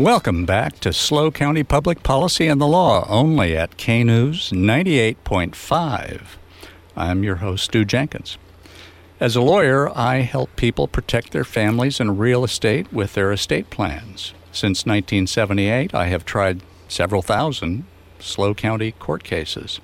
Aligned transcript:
Welcome 0.00 0.46
back 0.46 0.80
to 0.80 0.94
SLO 0.94 1.30
County 1.30 1.62
Public 1.62 2.02
Policy 2.02 2.46
and 2.46 2.58
the 2.58 2.66
Law, 2.66 3.06
only 3.10 3.54
at 3.54 3.76
K 3.76 4.02
News 4.02 4.48
98.5. 4.48 6.22
I'm 6.96 7.22
your 7.22 7.36
host, 7.36 7.64
Stu 7.64 7.84
Jenkins. 7.84 8.38
As 9.20 9.36
a 9.36 9.42
lawyer, 9.42 9.90
I 9.94 10.20
help 10.20 10.56
people 10.56 10.88
protect 10.88 11.32
their 11.32 11.44
families 11.44 12.00
and 12.00 12.18
real 12.18 12.44
estate 12.44 12.90
with 12.90 13.12
their 13.12 13.30
estate 13.30 13.68
plans. 13.68 14.32
Since 14.52 14.86
1978, 14.86 15.94
I 15.94 16.06
have 16.06 16.24
tried 16.24 16.62
several 16.88 17.20
thousand 17.20 17.84
Slow 18.20 18.54
County 18.54 18.92
court 18.92 19.22
cases. 19.22 19.80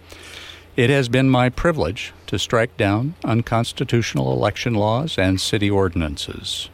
It 0.76 0.88
has 0.88 1.10
been 1.10 1.28
my 1.28 1.50
privilege 1.50 2.14
to 2.28 2.38
strike 2.38 2.74
down 2.78 3.16
unconstitutional 3.22 4.32
election 4.32 4.72
laws 4.72 5.18
and 5.18 5.38
city 5.38 5.68
ordinances. 5.68 6.70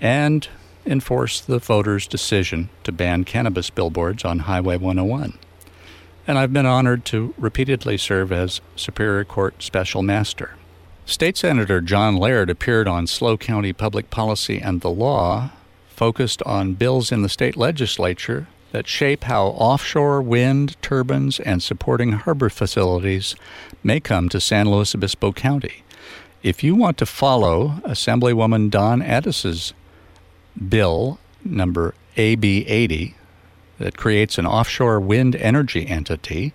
And 0.00 0.46
enforce 0.86 1.40
the 1.40 1.58
voters' 1.58 2.06
decision 2.06 2.68
to 2.84 2.92
ban 2.92 3.24
cannabis 3.24 3.70
billboards 3.70 4.24
on 4.24 4.40
Highway 4.40 4.76
101. 4.76 5.38
And 6.26 6.38
I've 6.38 6.52
been 6.52 6.66
honored 6.66 7.04
to 7.06 7.34
repeatedly 7.38 7.96
serve 7.96 8.32
as 8.32 8.60
Superior 8.76 9.24
Court 9.24 9.62
Special 9.62 10.02
Master. 10.02 10.54
State 11.06 11.36
Senator 11.36 11.80
John 11.80 12.16
Laird 12.16 12.50
appeared 12.50 12.86
on 12.86 13.06
SLO 13.06 13.36
County 13.36 13.72
Public 13.72 14.10
Policy 14.10 14.60
and 14.60 14.80
the 14.80 14.90
Law, 14.90 15.50
focused 15.88 16.42
on 16.44 16.74
bills 16.74 17.10
in 17.10 17.22
the 17.22 17.28
state 17.28 17.56
legislature 17.56 18.46
that 18.72 18.86
shape 18.86 19.24
how 19.24 19.46
offshore 19.48 20.22
wind 20.22 20.80
turbines 20.80 21.40
and 21.40 21.62
supporting 21.62 22.12
harbor 22.12 22.48
facilities 22.48 23.34
may 23.82 23.98
come 23.98 24.28
to 24.28 24.40
San 24.40 24.70
Luis 24.70 24.94
Obispo 24.94 25.32
County. 25.32 25.82
If 26.42 26.64
you 26.64 26.74
want 26.74 26.96
to 26.98 27.06
follow 27.06 27.80
Assemblywoman 27.84 28.70
Dawn 28.70 29.02
Addis's 29.02 29.74
bill 30.68 31.18
number 31.44 31.94
AB 32.16 32.66
80 32.66 33.14
that 33.78 33.96
creates 33.96 34.38
an 34.38 34.46
offshore 34.46 35.00
wind 35.00 35.34
energy 35.36 35.88
entity, 35.88 36.52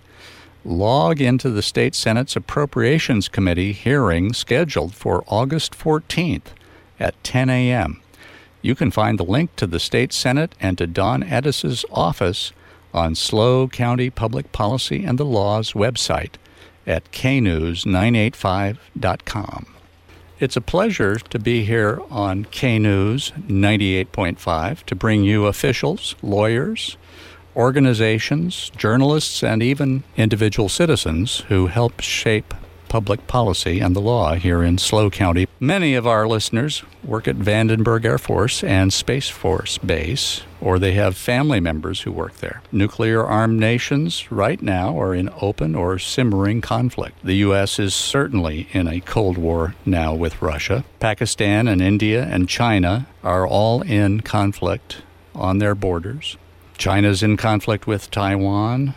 log 0.64 1.20
into 1.20 1.50
the 1.50 1.62
State 1.62 1.94
Senate's 1.94 2.36
Appropriations 2.36 3.28
Committee 3.28 3.72
hearing 3.72 4.32
scheduled 4.32 4.94
for 4.94 5.24
August 5.26 5.72
14th 5.72 6.54
at 6.98 7.22
10 7.24 7.50
a.m. 7.50 8.00
You 8.62 8.74
can 8.74 8.90
find 8.90 9.18
the 9.18 9.24
link 9.24 9.54
to 9.56 9.66
the 9.66 9.80
State 9.80 10.12
Senate 10.12 10.54
and 10.60 10.78
to 10.78 10.86
Dawn 10.86 11.22
Addis's 11.22 11.84
office 11.90 12.52
on 12.94 13.14
SLO 13.14 13.68
County 13.68 14.10
Public 14.10 14.52
Policy 14.52 15.04
and 15.04 15.18
the 15.18 15.24
Law's 15.24 15.72
website 15.72 16.34
at 16.86 17.10
knews985.com. 17.12 19.75
It's 20.38 20.56
a 20.56 20.60
pleasure 20.60 21.16
to 21.16 21.38
be 21.38 21.64
here 21.64 21.98
on 22.10 22.44
K 22.44 22.78
News 22.78 23.32
98.5 23.48 24.82
to 24.82 24.94
bring 24.94 25.24
you 25.24 25.46
officials, 25.46 26.14
lawyers, 26.20 26.98
organizations, 27.56 28.70
journalists, 28.76 29.42
and 29.42 29.62
even 29.62 30.04
individual 30.14 30.68
citizens 30.68 31.38
who 31.48 31.68
help 31.68 32.02
shape 32.02 32.52
public 32.96 33.26
policy 33.26 33.78
and 33.78 33.94
the 33.94 34.00
law 34.00 34.32
here 34.36 34.62
in 34.62 34.78
SLO 34.78 35.10
County. 35.10 35.46
Many 35.60 35.94
of 35.94 36.06
our 36.06 36.26
listeners 36.26 36.82
work 37.04 37.28
at 37.28 37.36
Vandenberg 37.36 38.06
Air 38.06 38.16
Force 38.16 38.64
and 38.64 38.90
Space 38.90 39.28
Force 39.28 39.76
Base, 39.76 40.40
or 40.62 40.78
they 40.78 40.92
have 40.92 41.14
family 41.14 41.60
members 41.60 42.00
who 42.00 42.10
work 42.10 42.36
there. 42.36 42.62
Nuclear 42.72 43.22
armed 43.22 43.60
nations 43.60 44.32
right 44.32 44.62
now 44.62 44.98
are 44.98 45.14
in 45.14 45.28
open 45.42 45.74
or 45.74 45.98
simmering 45.98 46.62
conflict. 46.62 47.18
The 47.22 47.34
U.S. 47.48 47.78
is 47.78 47.94
certainly 47.94 48.66
in 48.72 48.88
a 48.88 49.00
Cold 49.00 49.36
War 49.36 49.74
now 49.84 50.14
with 50.14 50.40
Russia. 50.40 50.82
Pakistan 50.98 51.68
and 51.68 51.82
India 51.82 52.24
and 52.24 52.48
China 52.48 53.06
are 53.22 53.46
all 53.46 53.82
in 53.82 54.22
conflict 54.22 55.02
on 55.34 55.58
their 55.58 55.74
borders. 55.74 56.38
China's 56.78 57.22
in 57.22 57.36
conflict 57.36 57.86
with 57.86 58.10
Taiwan. 58.10 58.94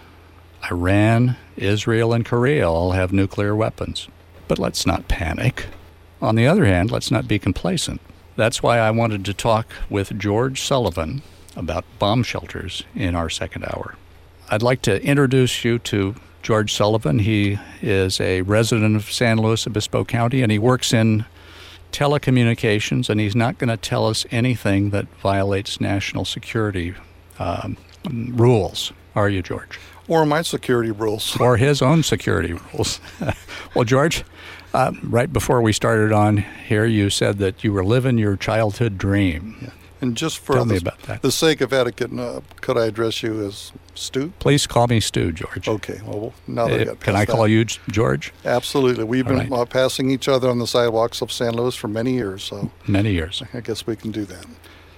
Iran, 0.71 1.35
Israel, 1.59 2.13
and 2.13 2.25
Korea 2.25 2.69
all 2.69 2.91
have 2.91 3.13
nuclear 3.13 3.55
weapons. 3.55 4.07
But 4.47 4.59
let's 4.59 4.85
not 4.85 5.07
panic. 5.07 5.67
On 6.21 6.35
the 6.35 6.47
other 6.47 6.65
hand, 6.65 6.91
let's 6.91 7.11
not 7.11 7.27
be 7.27 7.39
complacent. 7.39 8.01
That's 8.35 8.63
why 8.63 8.79
I 8.79 8.91
wanted 8.91 9.25
to 9.25 9.33
talk 9.33 9.67
with 9.89 10.17
George 10.17 10.61
Sullivan 10.61 11.21
about 11.55 11.85
bomb 11.99 12.23
shelters 12.23 12.83
in 12.95 13.15
our 13.15 13.29
second 13.29 13.65
hour. 13.65 13.95
I'd 14.49 14.63
like 14.63 14.81
to 14.83 15.03
introduce 15.03 15.63
you 15.63 15.79
to 15.79 16.15
George 16.41 16.73
Sullivan. 16.73 17.19
He 17.19 17.59
is 17.81 18.19
a 18.19 18.41
resident 18.43 18.95
of 18.95 19.11
San 19.11 19.37
Luis 19.37 19.67
Obispo 19.67 20.05
County 20.05 20.41
and 20.41 20.51
he 20.51 20.57
works 20.57 20.93
in 20.93 21.25
telecommunications, 21.91 23.09
and 23.09 23.19
he's 23.19 23.35
not 23.35 23.57
going 23.57 23.69
to 23.69 23.77
tell 23.77 24.07
us 24.07 24.25
anything 24.31 24.91
that 24.91 25.07
violates 25.21 25.81
national 25.81 26.25
security 26.25 26.93
um, 27.39 27.77
rules. 28.05 28.93
Are 29.15 29.29
you, 29.29 29.41
George? 29.41 29.79
Or 30.09 30.25
my 30.25 30.41
security 30.41 30.91
rules. 30.91 31.37
or 31.39 31.55
his 31.55 31.81
own 31.81 32.03
security 32.03 32.53
rules. 32.73 32.99
well, 33.75 33.85
George, 33.85 34.25
uh, 34.73 34.91
right 35.03 35.31
before 35.31 35.61
we 35.61 35.71
started 35.71 36.11
on 36.11 36.37
here, 36.37 36.85
you 36.85 37.09
said 37.09 37.37
that 37.37 37.63
you 37.63 37.71
were 37.71 37.85
living 37.85 38.17
your 38.17 38.35
childhood 38.35 38.97
dream. 38.97 39.55
Yeah. 39.61 39.69
And 40.01 40.15
just 40.15 40.39
for 40.39 40.53
Tell 40.53 40.63
the, 40.65 40.73
me 40.75 40.77
about 40.77 41.01
that. 41.03 41.21
the 41.21 41.31
sake 41.31 41.59
of 41.59 41.73
etiquette, 41.73 42.17
uh, 42.17 42.39
could 42.61 42.77
I 42.77 42.85
address 42.85 43.21
you 43.21 43.45
as 43.45 43.73
Stu? 43.95 44.31
Please 44.39 44.65
call 44.65 44.87
me 44.87 45.01
Stu, 45.01 45.33
George. 45.33 45.67
Okay. 45.67 45.99
Well, 46.05 46.33
now 46.47 46.69
that 46.69 46.79
Uh, 46.81 46.83
got 46.85 46.99
Can 47.01 47.15
I 47.17 47.25
call 47.25 47.43
that- 47.43 47.49
you 47.49 47.65
George? 47.91 48.31
Absolutely. 48.45 49.03
We've 49.03 49.27
All 49.27 49.33
been 49.37 49.49
right. 49.49 49.59
uh, 49.59 49.65
passing 49.65 50.09
each 50.09 50.29
other 50.29 50.49
on 50.49 50.57
the 50.59 50.67
sidewalks 50.67 51.21
of 51.21 51.33
San 51.33 51.53
Luis 51.53 51.75
for 51.75 51.89
many 51.89 52.13
years, 52.13 52.43
so 52.43 52.71
Many 52.87 53.11
years. 53.11 53.43
I 53.53 53.59
guess 53.59 53.85
we 53.85 53.97
can 53.97 54.11
do 54.11 54.23
that. 54.25 54.45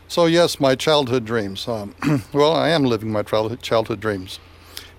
So 0.07 0.27
yes, 0.27 0.59
my 0.59 0.75
childhood 0.75 1.25
dreams. 1.25 1.67
Um, 1.67 1.95
well, 2.33 2.53
I 2.53 2.69
am 2.69 2.83
living 2.83 3.11
my 3.11 3.23
childhood 3.23 3.63
childhood 3.63 3.99
dreams. 4.01 4.39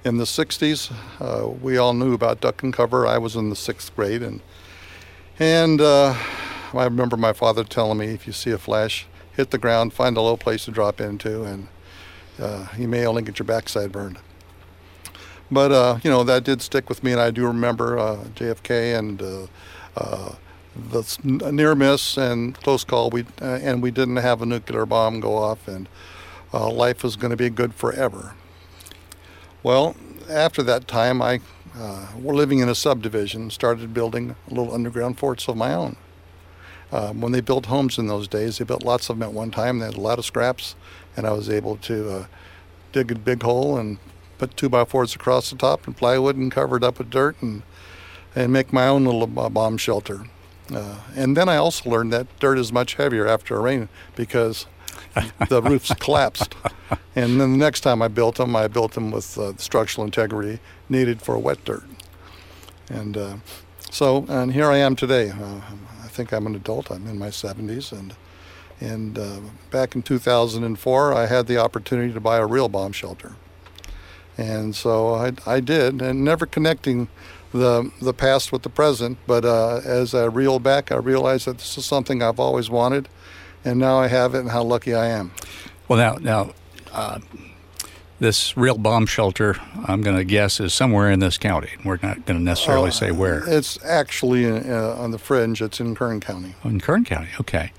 In 0.05 0.17
the 0.17 0.25
'60s, 0.25 0.93
uh, 1.21 1.47
we 1.49 1.77
all 1.77 1.95
knew 1.95 2.13
about 2.13 2.41
duck 2.41 2.65
and 2.65 2.73
cover. 2.73 3.07
I 3.07 3.19
was 3.19 3.37
in 3.37 3.51
the 3.51 3.57
sixth 3.57 3.95
grade, 3.95 4.21
and 4.21 4.41
and 5.39 5.81
uh, 5.81 6.17
I 6.75 6.85
remember 6.85 7.17
my 7.17 7.33
father 7.33 7.63
telling 7.63 7.99
me, 7.99 8.07
if 8.07 8.27
you 8.27 8.33
see 8.33 8.51
a 8.51 8.59
flash, 8.59 9.07
hit 9.37 9.51
the 9.53 9.59
ground, 9.59 9.93
find 9.93 10.17
a 10.17 10.21
low 10.21 10.37
place 10.37 10.65
to 10.65 10.73
drop 10.73 11.01
into, 11.01 11.45
and 11.45 11.69
uh, 12.41 12.67
you 12.77 12.89
may 12.89 13.07
only 13.07 13.23
get 13.23 13.39
your 13.39 13.47
backside 13.47 13.93
burned. 13.93 14.19
But 15.53 15.71
uh, 15.71 15.99
you 16.03 16.11
know 16.11 16.25
that 16.25 16.43
did 16.43 16.63
stick 16.63 16.89
with 16.89 17.05
me, 17.05 17.13
and 17.13 17.21
I 17.21 17.31
do 17.31 17.47
remember 17.47 17.97
uh, 17.97 18.25
JFK 18.35 18.99
and 18.99 19.23
uh, 19.97 20.35
the 20.75 21.53
near 21.53 21.77
miss 21.77 22.17
and 22.17 22.61
close 22.61 22.83
call. 22.83 23.11
We 23.11 23.25
and 23.41 23.81
we 23.81 23.93
didn't 23.93 24.17
have 24.17 24.43
a 24.43 24.47
nuclear 24.47 24.85
bomb 24.85 25.21
go 25.21 25.37
off, 25.37 25.69
and 25.69 25.89
life 26.53 27.05
was 27.05 27.15
going 27.15 27.31
to 27.31 27.37
be 27.37 27.51
good 27.51 27.73
forever. 27.73 28.35
Well, 29.63 29.95
after 30.29 30.63
that 30.65 30.89
time, 30.89 31.23
I 31.23 31.41
uh, 31.79 32.09
were 32.19 32.35
living 32.35 32.59
in 32.59 32.69
a 32.69 32.75
subdivision, 32.75 33.51
started 33.51 33.95
building 33.95 34.35
little 34.49 34.75
underground 34.75 35.19
forts 35.19 35.49
of 35.49 35.57
my 35.57 35.73
own. 35.73 35.97
Um, 36.91 37.21
when 37.21 37.33
they 37.33 37.41
built 37.41 37.67
homes 37.67 37.97
in 37.97 38.09
those 38.09 38.29
days, 38.29 38.59
they 38.59 38.65
built 38.65 38.85
lots 38.85 39.09
of 39.09 39.19
them 39.19 39.29
at 39.29 39.33
one 39.33 39.51
time. 39.51 39.79
They 39.79 39.87
had 39.87 39.97
a 39.97 40.01
lot 40.01 40.19
of 40.19 40.27
scraps, 40.27 40.75
and 41.17 41.27
I 41.27 41.33
was 41.33 41.49
able 41.49 41.77
to 41.77 42.11
uh, 42.11 42.27
dig 42.93 43.13
a 43.13 43.15
big 43.15 43.43
hole 43.43 43.79
and 43.79 43.99
put 44.37 44.57
two 44.57 44.69
by 44.69 44.85
fours 44.85 45.15
across 45.15 45.51
the 45.51 45.57
top 45.57 45.87
and 45.87 45.97
plywood 45.97 46.37
and 46.37 46.51
cover 46.51 46.77
it 46.77 46.85
up 46.85 46.99
with 46.99 47.11
dirt 47.11 47.41
and 47.41 47.63
and 48.35 48.53
make 48.53 48.73
my 48.73 48.89
own 48.89 49.05
little 49.05 49.27
bomb 49.27 49.77
shelter. 49.77 50.25
Uh, 50.75 51.01
and 51.15 51.37
then 51.37 51.49
I 51.49 51.57
also 51.57 51.91
learned 51.91 52.13
that 52.15 52.27
dirt 52.41 52.59
is 52.59 52.73
much 52.73 52.95
heavier 52.95 53.27
after 53.27 53.57
a 53.57 53.61
rain 53.61 53.91
because 54.17 54.67
the 55.49 55.63
roofs 55.63 55.93
collapsed. 55.95 56.55
And 57.15 57.41
then 57.41 57.53
the 57.53 57.59
next 57.59 57.81
time 57.81 58.03
I 58.03 58.09
built 58.09 58.37
them, 58.37 58.57
I 58.57 58.69
built 58.69 58.93
them 58.93 59.11
with 59.11 59.37
uh, 59.39 59.53
the 59.53 59.63
structural 59.63 60.05
integrity 60.05 60.61
needed 60.89 61.21
for 61.21 61.37
wet 61.39 61.65
dirt. 61.65 61.85
And 62.89 63.17
uh, 63.17 63.37
so, 63.91 64.25
and 64.29 64.53
here 64.53 64.71
I 64.71 64.79
am 64.79 64.97
today. 64.97 65.31
Uh, 65.31 65.61
I 66.03 66.09
think 66.09 66.33
I'm 66.33 66.47
an 66.47 66.55
adult. 66.55 66.91
I'm 66.91 67.07
in 67.07 67.19
my 67.19 67.29
70s, 67.29 67.93
and 67.93 68.15
and 68.81 69.17
uh, 69.17 69.39
back 69.71 69.95
in 69.95 70.03
2004, 70.03 71.15
I 71.15 71.27
had 71.27 71.47
the 71.47 71.57
opportunity 71.57 72.13
to 72.13 72.21
buy 72.21 72.39
a 72.39 72.47
real 72.47 72.69
bomb 72.69 72.91
shelter. 72.91 73.37
And 74.37 74.75
so 74.75 75.15
I, 75.15 75.33
I 75.47 75.61
did, 75.61 76.03
and 76.03 76.25
never 76.25 76.47
connecting 76.47 77.09
the 77.53 77.93
the 78.01 78.15
past 78.15 78.51
with 78.51 78.63
the 78.63 78.71
present. 78.71 79.19
But 79.27 79.45
uh, 79.45 79.81
as 79.85 80.15
I 80.15 80.25
reeled 80.25 80.63
back, 80.63 80.91
I 80.91 80.97
realized 80.97 81.47
that 81.47 81.59
this 81.59 81.79
is 81.79 81.85
something 81.85 82.23
I've 82.23 82.41
always 82.41 82.71
wanted, 82.71 83.09
and 83.65 83.79
now 83.79 83.99
I 83.99 84.09
have 84.09 84.35
it, 84.35 84.41
and 84.41 84.51
how 84.51 84.63
lucky 84.63 84.95
I 84.95 85.07
am. 85.07 85.33
Well, 85.89 85.99
now, 85.99 86.17
now, 86.21 86.55
uh, 86.93 87.19
this 88.21 88.57
real 88.57 88.79
bomb 88.79 89.07
shelter, 89.07 89.57
I'm 89.87 90.01
going 90.01 90.17
to 90.17 90.25
guess, 90.25 90.61
is 90.61 90.73
somewhere 90.73 91.11
in 91.11 91.19
this 91.19 91.39
county. 91.39 91.71
We're 91.85 91.99
not 92.03 92.25
going 92.25 92.39
to 92.39 92.45
necessarily 92.45 92.89
Uh, 92.89 92.93
say 92.93 93.11
where. 93.11 93.43
It's 93.47 93.83
actually 93.85 94.47
uh, 94.47 94.95
on 94.95 95.11
the 95.11 95.19
fringe. 95.19 95.61
It's 95.61 95.81
in 95.81 95.95
Kern 95.95 96.21
County. 96.21 96.55
In 96.65 96.81
Kern 96.81 97.05
County, 97.05 97.31
okay. 97.41 97.73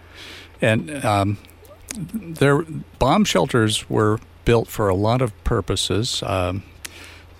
And 0.61 1.03
um, 1.05 1.37
there, 1.95 2.63
bomb 2.99 3.23
shelters 3.23 3.89
were 3.89 4.19
built 4.43 4.67
for 4.67 4.89
a 4.89 4.95
lot 4.95 5.21
of 5.21 5.31
purposes. 5.43 6.21
Um, 6.25 6.63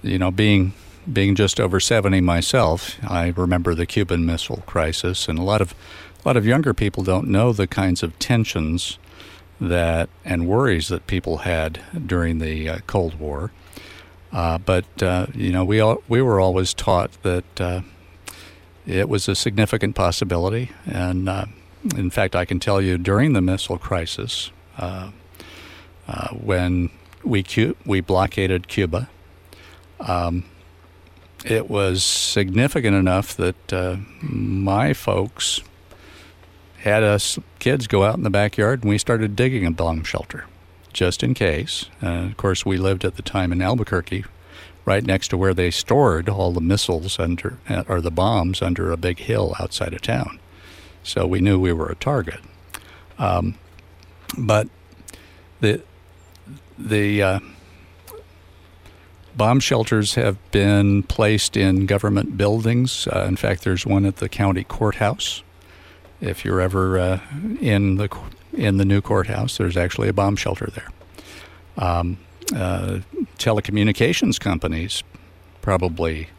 you 0.02 0.18
know, 0.18 0.32
being 0.32 0.74
being 1.12 1.36
just 1.36 1.60
over 1.60 1.82
seventy 1.82 2.22
myself, 2.22 2.96
I 3.06 3.34
remember 3.36 3.76
the 3.76 3.86
Cuban 3.86 4.26
Missile 4.26 4.64
Crisis, 4.66 5.28
and 5.28 5.38
a 5.38 5.44
lot 5.44 5.60
of 5.62 5.76
a 6.24 6.28
lot 6.30 6.38
of 6.38 6.46
younger 6.46 6.74
people 6.74 7.04
don't 7.04 7.28
know 7.28 7.52
the 7.52 7.68
kinds 7.68 8.02
of 8.02 8.18
tensions 8.18 8.98
that 9.60 10.10
and 10.24 10.48
worries 10.48 10.88
that 10.88 11.06
people 11.06 11.40
had 11.40 11.82
during 12.08 12.40
the 12.40 12.70
uh, 12.70 12.78
Cold 12.88 13.20
War. 13.20 13.52
Uh, 14.32 14.58
but 14.58 15.04
uh, 15.04 15.28
you 15.36 15.52
know, 15.52 15.64
we 15.66 15.80
all, 15.80 16.02
we 16.08 16.22
were 16.22 16.40
always 16.40 16.74
taught 16.74 17.12
that 17.24 17.62
uh, 17.62 17.82
it 18.86 19.08
was 19.10 19.28
a 19.28 19.36
significant 19.36 19.96
possibility, 19.96 20.72
and 20.86 21.30
uh, 21.30 21.46
in 21.96 22.10
fact, 22.10 22.36
I 22.36 22.46
can 22.46 22.60
tell 22.60 22.82
you 22.82 22.98
during 22.98 23.34
the 23.34 23.42
missile 23.42 23.78
crisis, 23.78 24.52
when 26.32 26.90
we 27.24 27.44
cu- 27.44 27.76
we 27.86 28.02
blockaded 28.02 28.68
Cuba, 28.68 29.10
um, 30.00 30.46
it 31.46 31.70
was 31.70 32.04
significant 32.04 32.96
enough 32.96 33.36
that 33.38 33.74
uh, 33.74 33.98
my 34.22 34.94
folks 34.94 35.62
had 36.84 37.02
us 37.02 37.40
kids 37.60 37.88
go 37.88 38.04
out 38.04 38.18
in 38.18 38.24
the 38.24 38.30
backyard 38.30 38.82
and 38.84 38.90
we 38.90 38.98
started 38.98 39.36
digging 39.38 39.66
a 39.66 39.72
bomb 39.72 40.04
shelter 40.04 40.46
just 40.92 41.24
in 41.24 41.34
case. 41.34 41.86
Uh, 42.02 42.26
of 42.26 42.38
course, 42.38 42.66
we 42.66 42.78
lived 42.78 43.04
at 43.04 43.16
the 43.16 43.22
time 43.22 43.52
in 43.52 43.62
Albuquerque, 43.62 44.26
right 44.86 45.04
next 45.04 45.30
to 45.30 45.38
where 45.38 45.54
they 45.54 45.72
stored 45.72 46.30
all 46.30 46.52
the 46.52 46.62
missiles 46.62 47.20
under 47.20 47.58
or 47.88 48.02
the 48.02 48.12
bombs 48.12 48.62
under 48.62 48.92
a 48.92 48.98
big 48.98 49.20
hill 49.20 49.56
outside 49.60 49.94
of 49.94 50.02
town. 50.02 50.40
So 51.04 51.26
we 51.26 51.40
knew 51.40 51.60
we 51.60 51.74
were 51.74 51.90
a 51.90 51.96
target. 51.96 52.40
Um, 53.18 53.56
but 54.38 54.68
the 55.62 55.82
the 56.78 57.22
uh, 57.22 57.40
bomb 59.38 59.62
shelters 59.62 60.16
have 60.16 60.38
been 60.52 61.04
placed 61.04 61.56
in 61.56 61.86
government 61.86 62.38
buildings. 62.38 63.08
Uh, 63.08 63.26
in 63.28 63.38
fact, 63.38 63.64
there's 63.64 63.86
one 63.86 64.06
at 64.06 64.18
the 64.18 64.28
county 64.28 64.64
courthouse. 64.64 65.44
If 66.24 66.46
you're 66.46 66.62
ever 66.62 66.98
uh, 66.98 67.20
in 67.60 67.96
the 67.98 68.08
in 68.54 68.78
the 68.78 68.86
new 68.86 69.02
courthouse, 69.02 69.58
there's 69.58 69.76
actually 69.76 70.08
a 70.08 70.14
bomb 70.14 70.36
shelter 70.38 70.68
there. 70.68 70.88
Um, 71.78 72.18
uh, 72.56 73.00
telecommunications 73.38 74.40
companies 74.40 75.04
probably 75.62 76.30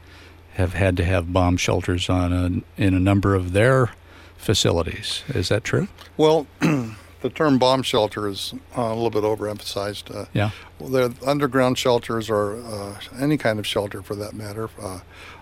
have 0.54 0.72
had 0.72 0.96
to 0.96 1.04
have 1.04 1.32
bomb 1.32 1.56
shelters 1.58 2.08
on 2.08 2.32
a, 2.32 2.80
in 2.82 2.94
a 2.94 3.00
number 3.00 3.34
of 3.34 3.52
their 3.52 3.90
facilities. 4.38 5.22
Is 5.28 5.48
that 5.50 5.64
true? 5.64 5.88
Well, 6.16 6.46
the 6.60 7.30
term 7.34 7.58
bomb 7.58 7.82
shelter 7.82 8.26
is 8.28 8.54
uh, 8.78 8.82
a 8.82 8.94
little 8.94 9.10
bit 9.10 9.24
overemphasized. 9.24 10.14
Uh, 10.14 10.26
Yeah. 10.32 10.50
well, 10.78 10.88
the 10.88 11.14
underground 11.26 11.76
shelters 11.76 12.30
or 12.30 12.56
uh, 12.62 13.00
any 13.18 13.36
kind 13.36 13.58
of 13.58 13.66
shelter 13.66 14.00
for 14.02 14.14
that 14.14 14.32
matter 14.34 14.70
uh, 14.80 15.00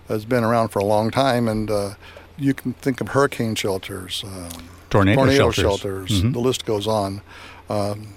has 0.09 0.25
been 0.25 0.43
around 0.43 0.69
for 0.69 0.79
a 0.79 0.85
long 0.85 1.11
time, 1.11 1.47
and 1.47 1.69
uh, 1.69 1.93
you 2.37 2.53
can 2.53 2.73
think 2.73 3.01
of 3.01 3.09
hurricane 3.09 3.55
shelters, 3.55 4.23
um, 4.25 4.49
Tornado, 4.89 5.17
tornado 5.21 5.51
shelters. 5.51 6.09
shelters. 6.09 6.21
Mhm. 6.23 6.33
The 6.33 6.39
list 6.39 6.65
goes 6.65 6.87
on. 6.87 7.21
Um, 7.69 8.07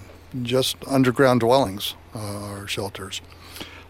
just 0.43 0.77
underground 0.87 1.39
dwellings 1.39 1.95
uh, 2.15 2.19
are 2.19 2.67
shelters. 2.67 3.21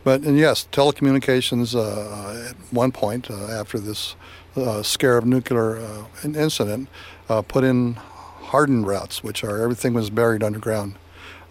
But 0.04 0.22
and 0.22 0.38
yes, 0.38 0.68
telecommunications 0.72 1.76
uh, 1.76 2.50
at 2.50 2.56
one 2.72 2.92
point 2.92 3.30
uh, 3.30 3.48
after 3.48 3.80
this 3.80 4.16
uh, 4.56 4.82
scare 4.84 5.18
of 5.18 5.26
nuclear 5.26 5.78
uh, 5.78 6.06
incident 6.24 6.88
uh, 7.30 7.42
put 7.42 7.64
in 7.64 7.96
hardened 7.96 8.88
routes, 8.88 9.24
which 9.24 9.44
are 9.44 9.62
everything 9.62 9.94
was 9.94 10.10
buried 10.10 10.44
underground. 10.44 10.96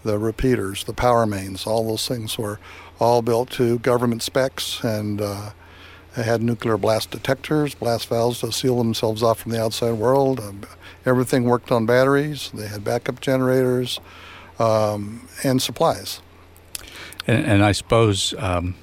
The 0.04 0.18
repeaters, 0.18 0.84
the 0.84 0.92
power 0.94 1.26
mains, 1.26 1.66
all 1.66 1.86
those 1.88 2.06
things 2.06 2.38
were 2.38 2.58
all 3.00 3.20
built 3.22 3.50
to 3.50 3.78
government 3.80 4.22
specs 4.22 4.82
and 4.82 5.20
uh, 5.20 5.50
they 6.16 6.22
had 6.22 6.42
nuclear 6.42 6.78
blast 6.78 7.10
detectors, 7.10 7.74
blast 7.74 8.08
valves 8.08 8.40
to 8.40 8.50
seal 8.50 8.78
themselves 8.78 9.22
off 9.22 9.40
from 9.40 9.52
the 9.52 9.62
outside 9.62 9.92
world. 9.92 10.40
Um, 10.40 10.62
everything 11.04 11.44
worked 11.44 11.70
on 11.70 11.84
batteries. 11.84 12.50
They 12.54 12.66
had 12.66 12.82
backup 12.82 13.20
generators 13.20 14.00
um, 14.58 15.28
and 15.44 15.60
supplies. 15.60 16.20
And, 17.26 17.44
and 17.44 17.62
I 17.62 17.72
suppose, 17.72 18.34
um, 18.38 18.76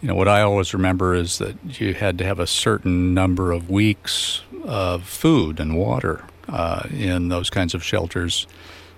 you 0.00 0.08
know, 0.08 0.14
what 0.14 0.28
I 0.28 0.40
always 0.40 0.72
remember 0.72 1.14
is 1.14 1.36
that 1.38 1.78
you 1.78 1.92
had 1.92 2.16
to 2.18 2.24
have 2.24 2.40
a 2.40 2.46
certain 2.46 3.12
number 3.12 3.52
of 3.52 3.68
weeks 3.68 4.40
of 4.64 5.04
food 5.04 5.60
and 5.60 5.76
water 5.76 6.24
uh, 6.48 6.88
in 6.90 7.28
those 7.28 7.50
kinds 7.50 7.74
of 7.74 7.84
shelters 7.84 8.46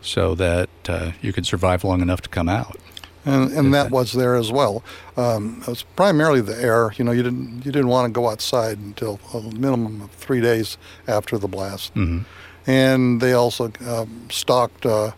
so 0.00 0.36
that 0.36 0.70
uh, 0.88 1.10
you 1.20 1.32
could 1.32 1.46
survive 1.46 1.82
long 1.82 2.02
enough 2.02 2.20
to 2.22 2.28
come 2.28 2.48
out. 2.48 2.76
And, 3.24 3.52
and 3.52 3.74
that 3.74 3.90
was 3.90 4.12
there 4.12 4.34
as 4.34 4.50
well. 4.52 4.82
Um, 5.16 5.58
it 5.62 5.68
was 5.68 5.82
primarily 5.96 6.40
the 6.40 6.56
air. 6.60 6.92
You 6.96 7.04
know, 7.04 7.12
you 7.12 7.22
didn't 7.22 7.64
you 7.64 7.72
didn't 7.72 7.88
want 7.88 8.06
to 8.06 8.12
go 8.12 8.28
outside 8.28 8.78
until 8.78 9.20
a 9.34 9.40
minimum 9.40 10.02
of 10.02 10.10
three 10.12 10.40
days 10.40 10.76
after 11.06 11.38
the 11.38 11.48
blast. 11.48 11.94
Mhm. 11.94 12.24
And 12.66 13.20
they 13.20 13.32
also 13.32 13.72
um, 13.86 14.28
stocked 14.30 14.86
uh, 14.86 15.12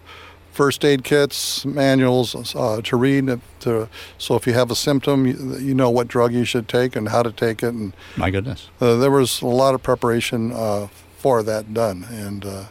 first 0.52 0.84
aid 0.84 1.04
kits, 1.04 1.64
manuals 1.66 2.54
uh, 2.54 2.80
to 2.84 2.96
read. 2.96 3.40
To, 3.60 3.88
so 4.18 4.34
if 4.36 4.46
you 4.46 4.52
have 4.54 4.70
a 4.70 4.76
symptom, 4.76 5.26
you, 5.26 5.56
you 5.58 5.74
know 5.74 5.90
what 5.90 6.08
drug 6.08 6.32
you 6.32 6.44
should 6.44 6.68
take 6.68 6.96
and 6.96 7.08
how 7.08 7.22
to 7.22 7.32
take 7.32 7.62
it. 7.62 7.74
And 7.74 7.92
My 8.16 8.30
goodness. 8.30 8.68
uh, 8.80 8.96
there 8.96 9.10
was 9.10 9.42
a 9.42 9.46
lot 9.46 9.74
of 9.74 9.82
preparation 9.82 10.52
uh, 10.52 10.86
for 11.18 11.42
that 11.42 11.74
done. 11.74 12.06
And 12.10 12.44
uh, 12.46 12.64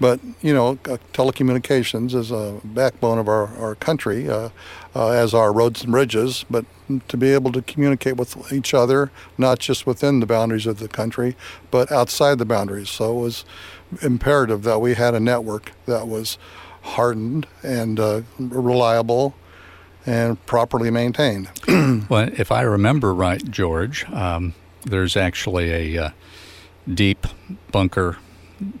but 0.00 0.20
you 0.42 0.54
know, 0.54 0.78
uh, 0.84 0.98
telecommunications 1.12 2.14
is 2.14 2.30
a 2.30 2.60
backbone 2.64 3.18
of 3.18 3.28
our, 3.28 3.48
our 3.58 3.74
country, 3.74 4.28
uh, 4.28 4.50
uh, 4.94 5.08
as 5.10 5.34
are 5.34 5.52
roads 5.52 5.82
and 5.82 5.92
bridges. 5.92 6.44
But 6.50 6.64
to 7.08 7.16
be 7.16 7.32
able 7.32 7.52
to 7.52 7.62
communicate 7.62 8.16
with 8.16 8.52
each 8.52 8.74
other, 8.74 9.10
not 9.36 9.58
just 9.58 9.86
within 9.86 10.20
the 10.20 10.26
boundaries 10.26 10.66
of 10.66 10.78
the 10.78 10.88
country, 10.88 11.36
but 11.70 11.90
outside 11.92 12.38
the 12.38 12.44
boundaries. 12.44 12.90
So 12.90 13.18
it 13.18 13.22
was 13.22 13.44
imperative 14.02 14.62
that 14.62 14.80
we 14.80 14.94
had 14.94 15.14
a 15.14 15.20
network 15.20 15.72
that 15.86 16.08
was 16.08 16.38
hardened 16.82 17.46
and 17.62 17.98
uh, 17.98 18.22
reliable 18.38 19.34
and 20.06 20.44
properly 20.46 20.90
maintained. 20.90 21.50
Well, 22.08 22.30
if 22.38 22.52
I 22.52 22.62
remember 22.62 23.14
right, 23.14 23.42
George, 23.50 24.08
um, 24.10 24.54
there's 24.84 25.16
actually 25.16 25.96
a 25.96 26.04
uh, 26.04 26.10
deep 26.92 27.26
bunker 27.72 28.18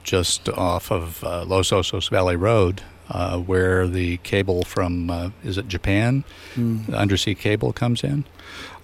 just 0.02 0.48
off 0.50 0.90
of 0.90 1.22
uh, 1.24 1.44
Los 1.44 1.70
Osos 1.70 2.10
Valley 2.10 2.36
Road 2.36 2.82
uh, 3.10 3.38
where 3.38 3.86
the 3.86 4.18
cable 4.18 4.64
from, 4.64 5.10
uh, 5.10 5.30
is 5.42 5.56
it 5.56 5.68
Japan? 5.68 6.24
The 6.56 6.96
undersea 6.96 7.34
cable 7.34 7.72
comes 7.72 8.04
in? 8.04 8.24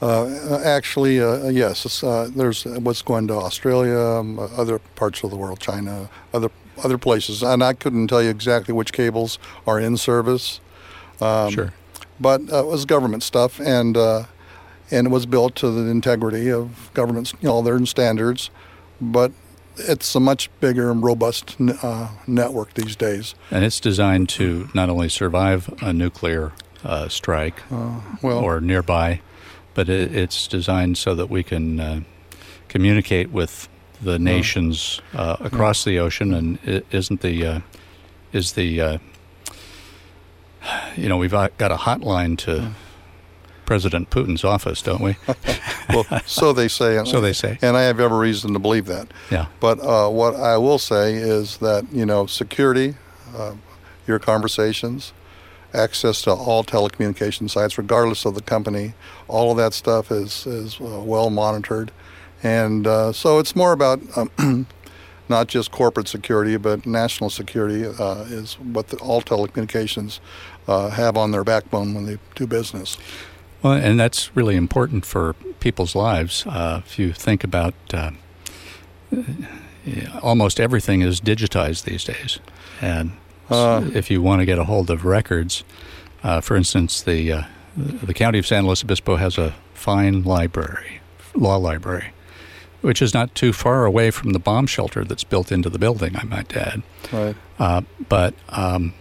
Uh, 0.01 0.61
actually, 0.65 1.21
uh, 1.21 1.49
yes. 1.49 1.85
It's, 1.85 2.03
uh, 2.03 2.31
there's 2.35 2.65
what's 2.65 3.03
going 3.03 3.29
to 3.29 3.35
Australia, 3.35 3.99
um, 3.99 4.39
other 4.39 4.79
parts 4.97 5.23
of 5.25 5.31
the 5.31 5.37
world, 5.37 5.61
China, 5.61 6.09
other 6.33 6.51
other 6.83 6.99
places, 6.99 7.43
and 7.43 7.63
I 7.63 7.73
couldn't 7.73 8.09
tell 8.09 8.21
you 8.21 8.31
exactly 8.31 8.75
which 8.75 8.93
cables 8.93 9.39
are 9.65 9.79
in 9.79 9.97
service. 9.97 10.61
Um, 11.21 11.53
sure. 11.53 11.73
But 12.19 12.53
uh, 12.53 12.65
it 12.65 12.67
was 12.67 12.85
government 12.85 13.23
stuff, 13.23 13.61
and 13.61 13.97
uh, 13.97 14.25
and 14.91 15.07
it 15.07 15.11
was 15.11 15.25
built 15.25 15.55
to 15.57 15.71
the 15.71 15.89
integrity 15.91 16.51
of 16.51 16.91
government, 16.93 17.33
you 17.41 17.49
know, 17.49 17.63
their 17.63 17.85
standards. 17.87 18.51
But 19.01 19.33
it's 19.77 20.15
a 20.15 20.21
much 20.21 20.51
bigger 20.61 20.91
and 20.91 21.03
robust 21.03 21.57
uh, 21.61 22.09
network 22.27 22.75
these 22.75 22.97
days. 22.97 23.35
And 23.51 23.65
it's 23.65 23.81
designed 23.81 24.29
to 24.31 24.69
not 24.75 24.89
only 24.89 25.09
survive 25.09 25.73
a 25.83 25.93
nuclear 25.93 26.53
uh, 26.85 27.09
strike 27.09 27.63
Well, 27.71 28.39
or 28.39 28.61
nearby, 28.61 29.21
but 29.75 29.89
it, 29.89 30.15
it's 30.15 30.47
designed 30.47 30.99
so 30.99 31.15
that 31.15 31.31
we 31.31 31.43
can 31.43 31.81
uh, 31.81 32.01
communicate 32.69 33.31
with 33.31 33.69
the 34.01 34.19
nations 34.19 35.01
uh, 35.15 35.37
across 35.41 35.85
the 35.85 35.99
ocean. 35.99 36.35
And 36.35 36.59
it 36.65 36.87
isn't 36.91 37.21
the 37.21 37.47
uh, 37.47 37.61
is 38.33 38.53
the 38.53 38.81
uh, 38.81 38.99
you 40.97 41.09
know 41.09 41.17
we've 41.17 41.33
got 41.33 41.73
a 41.73 41.77
hotline 41.77 42.37
to 42.39 42.73
President 43.65 44.11
Putin's 44.11 44.45
office, 44.45 44.83
don't 44.83 45.01
we? 45.01 45.17
well, 45.89 46.05
so 46.27 46.53
they 46.53 46.69
say. 46.69 47.03
So 47.05 47.21
they 47.21 47.33
say. 47.33 47.59
And 47.63 47.77
I 47.77 47.83
have 47.83 48.01
every 48.01 48.19
reason 48.19 48.53
to 48.53 48.59
believe 48.59 48.87
that. 48.87 49.09
Yeah. 49.31 49.47
But 49.61 49.81
uh, 49.81 50.09
what 50.09 50.35
I 50.37 50.57
will 50.59 50.79
say 50.79 51.15
is 51.15 51.59
that 51.59 51.87
you 51.93 52.07
know 52.07 52.27
security, 52.27 52.97
uh, 53.37 53.55
your 54.07 54.19
conversations, 54.19 55.13
access 55.73 56.23
to 56.23 56.33
all 56.33 56.65
telecommunication 56.65 57.51
sites, 57.51 57.77
regardless 57.77 58.25
of 58.25 58.35
the 58.35 58.43
company, 58.43 58.95
all 59.29 59.51
of 59.51 59.57
that 59.57 59.75
stuff 59.75 60.11
is 60.11 60.47
is 60.47 60.81
uh, 60.81 61.01
well 61.01 61.31
monitored, 61.31 61.91
and 62.43 62.87
uh, 62.87 63.13
so 63.13 63.39
it's 63.39 63.57
more 63.57 63.73
about 63.73 64.01
um, 64.17 64.67
not 65.29 65.49
just 65.49 65.71
corporate 65.71 66.09
security, 66.09 66.57
but 66.57 66.87
national 66.87 67.31
security 67.31 67.87
uh, 67.87 68.25
is 68.29 68.55
what 68.55 68.89
the, 68.89 68.97
all 68.99 69.23
telecommunications 69.23 70.21
uh, 70.69 70.91
have 70.91 71.17
on 71.17 71.31
their 71.31 71.45
backbone 71.45 71.95
when 71.95 72.07
they 72.07 72.19
do 72.35 72.47
business. 72.47 72.97
Well, 73.65 73.73
and 73.73 73.99
that's 73.99 74.31
really 74.37 74.57
important 74.57 75.07
for 75.07 75.33
people's 75.59 75.95
lives. 75.95 76.45
Uh, 76.47 76.83
if 76.85 76.99
you 76.99 77.15
think 77.15 77.43
about 77.43 77.75
uh, 77.95 78.11
almost 80.23 80.61
everything 80.61 81.01
is 81.01 81.21
digitized 81.21 81.85
these 81.85 82.05
days, 82.05 82.39
and 82.83 83.13
Uh, 83.51 83.91
if 83.95 84.11
you 84.11 84.23
want 84.23 84.41
to 84.41 84.47
get 84.47 84.59
a 84.59 84.65
hold 84.65 84.91
of 84.91 85.05
records, 85.05 85.65
uh, 86.23 86.41
for 86.41 86.57
instance, 86.57 87.03
the 87.03 87.33
uh, 87.33 87.43
the 88.07 88.15
county 88.15 88.39
of 88.39 88.47
San 88.47 88.67
Luis 88.67 88.83
Obispo 88.83 89.17
has 89.17 89.39
a 89.39 89.53
fine 89.75 90.23
library, 90.23 91.01
law 91.35 91.57
library, 91.57 92.13
which 92.83 93.03
is 93.03 93.13
not 93.13 93.35
too 93.35 93.53
far 93.53 93.85
away 93.85 94.11
from 94.11 94.33
the 94.33 94.39
bomb 94.39 94.67
shelter 94.67 95.05
that's 95.05 95.25
built 95.25 95.53
into 95.53 95.69
the 95.69 95.79
building. 95.79 96.17
I 96.17 96.25
might 96.25 96.57
add. 96.57 96.83
Right. 97.13 97.37
Uh, 97.59 97.83
but 98.09 98.35
um, 98.49 98.95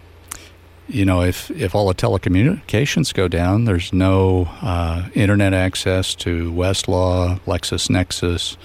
you 0.88 1.04
know, 1.04 1.22
if 1.22 1.50
if 1.50 1.74
all 1.74 1.88
the 1.88 1.94
telecommunications 1.94 3.14
go 3.14 3.28
down, 3.28 3.64
there's 3.64 3.92
no 3.92 4.48
uh, 4.60 5.08
internet 5.14 5.54
access 5.54 6.14
to 6.16 6.52
Westlaw, 6.52 7.40
LexisNexis, 7.40 8.56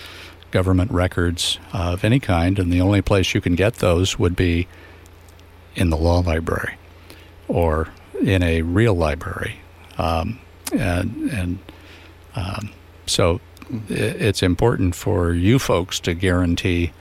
government 0.51 0.91
records 0.91 1.59
uh, 1.73 1.93
of 1.93 2.03
any 2.03 2.19
kind, 2.19 2.59
and 2.59 2.71
the 2.71 2.81
only 2.81 3.01
place 3.01 3.33
you 3.33 3.41
can 3.41 3.55
get 3.55 3.75
those 3.75 4.19
would 4.19 4.35
be 4.35 4.67
in 5.75 5.89
the 5.89 5.97
law 5.97 6.19
library 6.19 6.75
or 7.47 7.87
in 8.21 8.43
a 8.43 8.61
real 8.63 8.95
library, 8.95 9.59
um, 9.97 10.39
and 10.73 11.31
and 11.31 11.59
um, 12.35 12.69
so 13.05 13.39
it's 13.87 14.43
important 14.43 14.95
for 14.95 15.33
you 15.33 15.57
folks 15.57 15.99
to 16.01 16.13
guarantee 16.13 16.91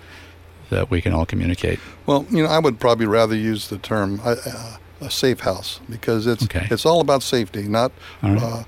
that 0.70 0.90
we 0.90 1.00
can 1.00 1.12
all 1.12 1.26
communicate. 1.26 1.80
Well, 2.06 2.26
you 2.30 2.42
know, 2.42 2.48
I 2.48 2.58
would 2.58 2.78
probably 2.78 3.06
rather 3.06 3.34
use 3.34 3.68
the 3.68 3.78
term 3.78 4.20
uh, 4.22 4.36
a 5.00 5.10
safe 5.10 5.40
house 5.40 5.80
because 5.88 6.26
it's 6.26 6.44
Okay. 6.44 6.66
it's 6.70 6.84
all 6.86 7.00
about 7.00 7.22
safety, 7.22 7.62
not 7.68 7.92
right. 8.22 8.42
uh, 8.42 8.64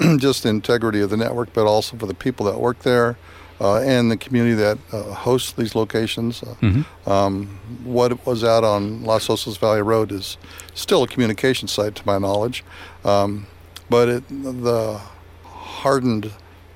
uh, 0.00 0.16
just 0.16 0.42
the 0.44 0.48
integrity 0.48 1.00
of 1.00 1.10
the 1.10 1.16
network, 1.16 1.52
but 1.52 1.66
also 1.66 1.96
for 1.96 2.06
the 2.06 2.14
people 2.14 2.46
that 2.46 2.58
work 2.58 2.78
there 2.80 3.16
uh, 3.60 3.76
and 3.80 4.10
the 4.10 4.16
community 4.16 4.54
that 4.54 4.78
uh, 4.92 5.02
hosts 5.14 5.52
these 5.52 5.74
locations. 5.74 6.42
Uh, 6.42 6.54
Mhm. 6.62 6.84
um, 7.06 7.58
what 7.84 8.24
was 8.26 8.42
out 8.42 8.64
on 8.64 9.04
Los 9.04 9.28
Osos 9.28 9.58
Valley 9.58 9.82
Road 9.82 10.10
is 10.10 10.36
still 10.74 11.02
a 11.02 11.06
communication 11.06 11.68
site, 11.68 11.94
to 11.96 12.02
my 12.06 12.18
knowledge, 12.18 12.64
um, 13.04 13.46
but 13.90 14.08
it, 14.08 14.24
the 14.28 15.00
hardened 15.44 16.32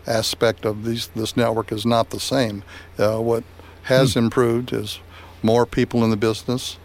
aspect 0.06 0.64
of 0.64 0.84
these 0.84 1.08
this 1.16 1.36
network 1.36 1.72
is 1.72 1.84
not 1.84 2.10
the 2.10 2.20
same. 2.20 2.62
Uh, 2.98 3.18
what 3.18 3.42
has 3.84 4.16
improved 4.16 4.72
is 4.72 5.00
more 5.42 5.64
people 5.66 6.02
in 6.04 6.10
the 6.10 6.16
business, 6.16 6.76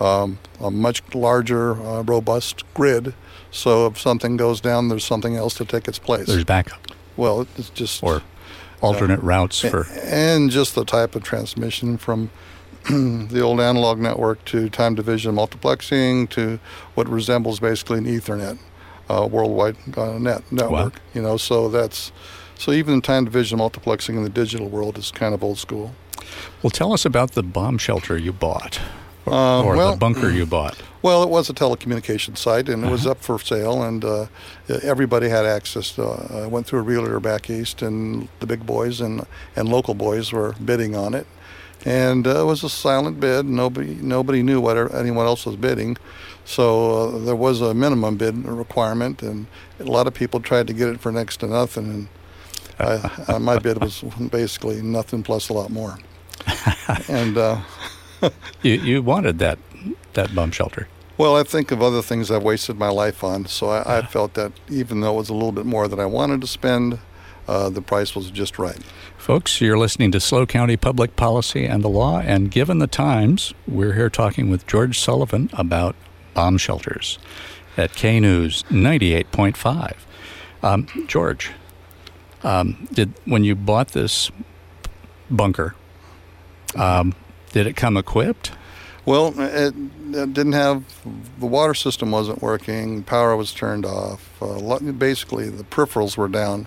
um, 0.00 0.38
a 0.60 0.70
much 0.70 1.02
larger, 1.14 1.80
uh, 1.80 2.02
robust 2.02 2.64
grid. 2.74 3.14
So 3.50 3.86
if 3.86 4.00
something 4.00 4.36
goes 4.36 4.60
down, 4.60 4.88
there's 4.88 5.04
something 5.04 5.36
else 5.36 5.54
to 5.54 5.64
take 5.64 5.88
its 5.88 5.98
place. 5.98 6.26
There's 6.26 6.44
backup 6.44 6.80
well, 7.20 7.46
it's 7.56 7.70
just 7.70 8.02
or 8.02 8.22
alternate 8.80 9.20
routes 9.20 9.60
for. 9.60 9.86
and 10.02 10.50
just 10.50 10.74
the 10.74 10.84
type 10.84 11.14
of 11.14 11.22
transmission 11.22 11.98
from 11.98 12.30
the 12.88 13.40
old 13.42 13.60
analog 13.60 13.98
network 13.98 14.42
to 14.46 14.70
time 14.70 14.94
division 14.94 15.34
multiplexing 15.34 16.28
to 16.30 16.58
what 16.94 17.06
resembles 17.08 17.60
basically 17.60 17.98
an 17.98 18.06
Ethernet 18.06 18.58
uh, 19.10 19.26
worldwide 19.30 19.76
uh, 19.98 20.18
net 20.18 20.50
network. 20.50 20.94
You 21.12 21.20
know, 21.20 21.36
so 21.36 21.68
that's 21.68 22.10
so 22.56 22.72
even 22.72 23.02
time 23.02 23.26
division 23.26 23.58
multiplexing 23.58 24.16
in 24.16 24.22
the 24.22 24.30
digital 24.30 24.68
world 24.68 24.96
is 24.96 25.10
kind 25.10 25.34
of 25.34 25.44
old 25.44 25.58
school. 25.58 25.94
Well, 26.62 26.70
tell 26.70 26.92
us 26.94 27.04
about 27.04 27.32
the 27.32 27.42
bomb 27.42 27.76
shelter 27.76 28.16
you 28.16 28.32
bought, 28.32 28.80
or, 29.30 29.34
Uh, 29.34 29.62
or 29.62 29.76
well- 29.76 29.90
the 29.92 29.96
bunker 29.98 30.30
you 30.30 30.46
bought. 30.46 30.76
Well, 31.02 31.22
it 31.22 31.30
was 31.30 31.48
a 31.48 31.54
telecommunications 31.54 32.36
site, 32.36 32.68
and 32.68 32.84
it 32.84 32.90
was 32.90 33.06
up 33.06 33.22
for 33.22 33.38
sale, 33.38 33.82
and 33.82 34.04
uh, 34.04 34.26
everybody 34.82 35.30
had 35.30 35.46
access. 35.46 35.92
To, 35.92 36.02
uh, 36.04 36.42
I 36.44 36.46
went 36.46 36.66
through 36.66 36.80
a 36.80 36.82
realtor 36.82 37.18
back 37.20 37.48
east, 37.48 37.80
and 37.80 38.28
the 38.40 38.46
big 38.46 38.66
boys 38.66 39.00
and 39.00 39.24
and 39.56 39.70
local 39.70 39.94
boys 39.94 40.30
were 40.30 40.52
bidding 40.62 40.94
on 40.94 41.14
it, 41.14 41.26
and 41.86 42.26
uh, 42.26 42.42
it 42.42 42.44
was 42.44 42.62
a 42.62 42.68
silent 42.68 43.18
bid. 43.18 43.46
Nobody 43.46 43.94
nobody 44.02 44.42
knew 44.42 44.60
what 44.60 44.76
anyone 44.94 45.24
else 45.24 45.46
was 45.46 45.56
bidding, 45.56 45.96
so 46.44 46.90
uh, 47.14 47.18
there 47.24 47.36
was 47.36 47.62
a 47.62 47.72
minimum 47.72 48.16
bid 48.18 48.44
requirement, 48.44 49.22
and 49.22 49.46
a 49.78 49.84
lot 49.84 50.06
of 50.06 50.12
people 50.12 50.40
tried 50.40 50.66
to 50.66 50.74
get 50.74 50.88
it 50.88 51.00
for 51.00 51.10
next 51.10 51.38
to 51.38 51.46
nothing, 51.46 51.86
and 51.86 52.08
I, 52.78 53.10
uh, 53.32 53.38
my 53.38 53.58
bid 53.58 53.80
was 53.80 54.02
basically 54.30 54.82
nothing 54.82 55.22
plus 55.22 55.48
a 55.48 55.54
lot 55.54 55.70
more, 55.70 55.96
and. 57.08 57.38
Uh, 57.38 57.60
You 58.62 58.74
you 58.74 59.02
wanted 59.02 59.38
that 59.38 59.58
that 60.12 60.34
bomb 60.34 60.50
shelter. 60.50 60.88
Well, 61.16 61.36
I 61.36 61.42
think 61.42 61.70
of 61.70 61.82
other 61.82 62.02
things 62.02 62.30
I've 62.30 62.42
wasted 62.42 62.78
my 62.78 62.88
life 62.88 63.22
on, 63.22 63.46
so 63.46 63.68
I, 63.68 63.98
I 63.98 64.06
felt 64.06 64.34
that 64.34 64.52
even 64.70 65.00
though 65.00 65.14
it 65.14 65.18
was 65.18 65.28
a 65.28 65.34
little 65.34 65.52
bit 65.52 65.66
more 65.66 65.86
than 65.86 66.00
I 66.00 66.06
wanted 66.06 66.40
to 66.40 66.46
spend, 66.46 66.98
uh, 67.46 67.68
the 67.68 67.82
price 67.82 68.14
was 68.14 68.30
just 68.30 68.58
right. 68.58 68.78
Folks, 69.18 69.60
you're 69.60 69.76
listening 69.76 70.12
to 70.12 70.20
SLO 70.20 70.46
County 70.46 70.78
Public 70.78 71.16
Policy 71.16 71.66
and 71.66 71.84
the 71.84 71.88
Law, 71.88 72.20
and 72.20 72.50
given 72.50 72.78
the 72.78 72.86
times, 72.86 73.52
we're 73.68 73.92
here 73.92 74.08
talking 74.08 74.48
with 74.48 74.66
George 74.66 74.98
Sullivan 74.98 75.50
about 75.52 75.94
bomb 76.32 76.56
shelters 76.56 77.18
at 77.76 77.92
K 77.92 78.18
News 78.18 78.62
98.5. 78.70 79.96
Um, 80.62 80.86
George, 81.06 81.50
um, 82.42 82.88
did 82.92 83.12
when 83.24 83.44
you 83.44 83.54
bought 83.54 83.88
this 83.88 84.30
bunker, 85.30 85.74
um, 86.76 87.14
did 87.52 87.66
it 87.66 87.76
come 87.76 87.96
equipped? 87.96 88.52
Well, 89.06 89.34
it, 89.38 89.74
it 90.12 90.34
didn't 90.34 90.52
have 90.52 90.84
the 91.38 91.46
water 91.46 91.74
system 91.74 92.10
wasn't 92.10 92.42
working, 92.42 93.02
power 93.02 93.34
was 93.34 93.52
turned 93.52 93.86
off. 93.86 94.40
Uh, 94.42 94.78
basically, 94.92 95.48
the 95.48 95.64
peripherals 95.64 96.16
were 96.16 96.28
down, 96.28 96.66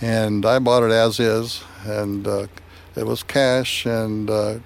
and 0.00 0.44
I 0.46 0.58
bought 0.58 0.82
it 0.82 0.90
as 0.90 1.20
is, 1.20 1.62
and 1.84 2.26
uh, 2.26 2.46
it 2.96 3.06
was 3.06 3.22
cash 3.22 3.84
and 3.84 4.30
uh, 4.30 4.58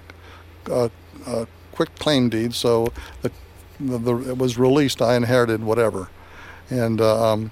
a, 0.67 0.89
a 1.27 1.47
quitclaim 1.73 2.29
deed. 2.29 2.53
So 2.53 2.93
the, 3.21 3.31
the, 3.79 3.97
the 3.97 4.29
it 4.31 4.37
was 4.37 4.57
released. 4.57 5.01
I 5.01 5.15
inherited 5.15 5.63
whatever, 5.63 6.09
and 6.69 7.01
uh, 7.01 7.33
um, 7.33 7.51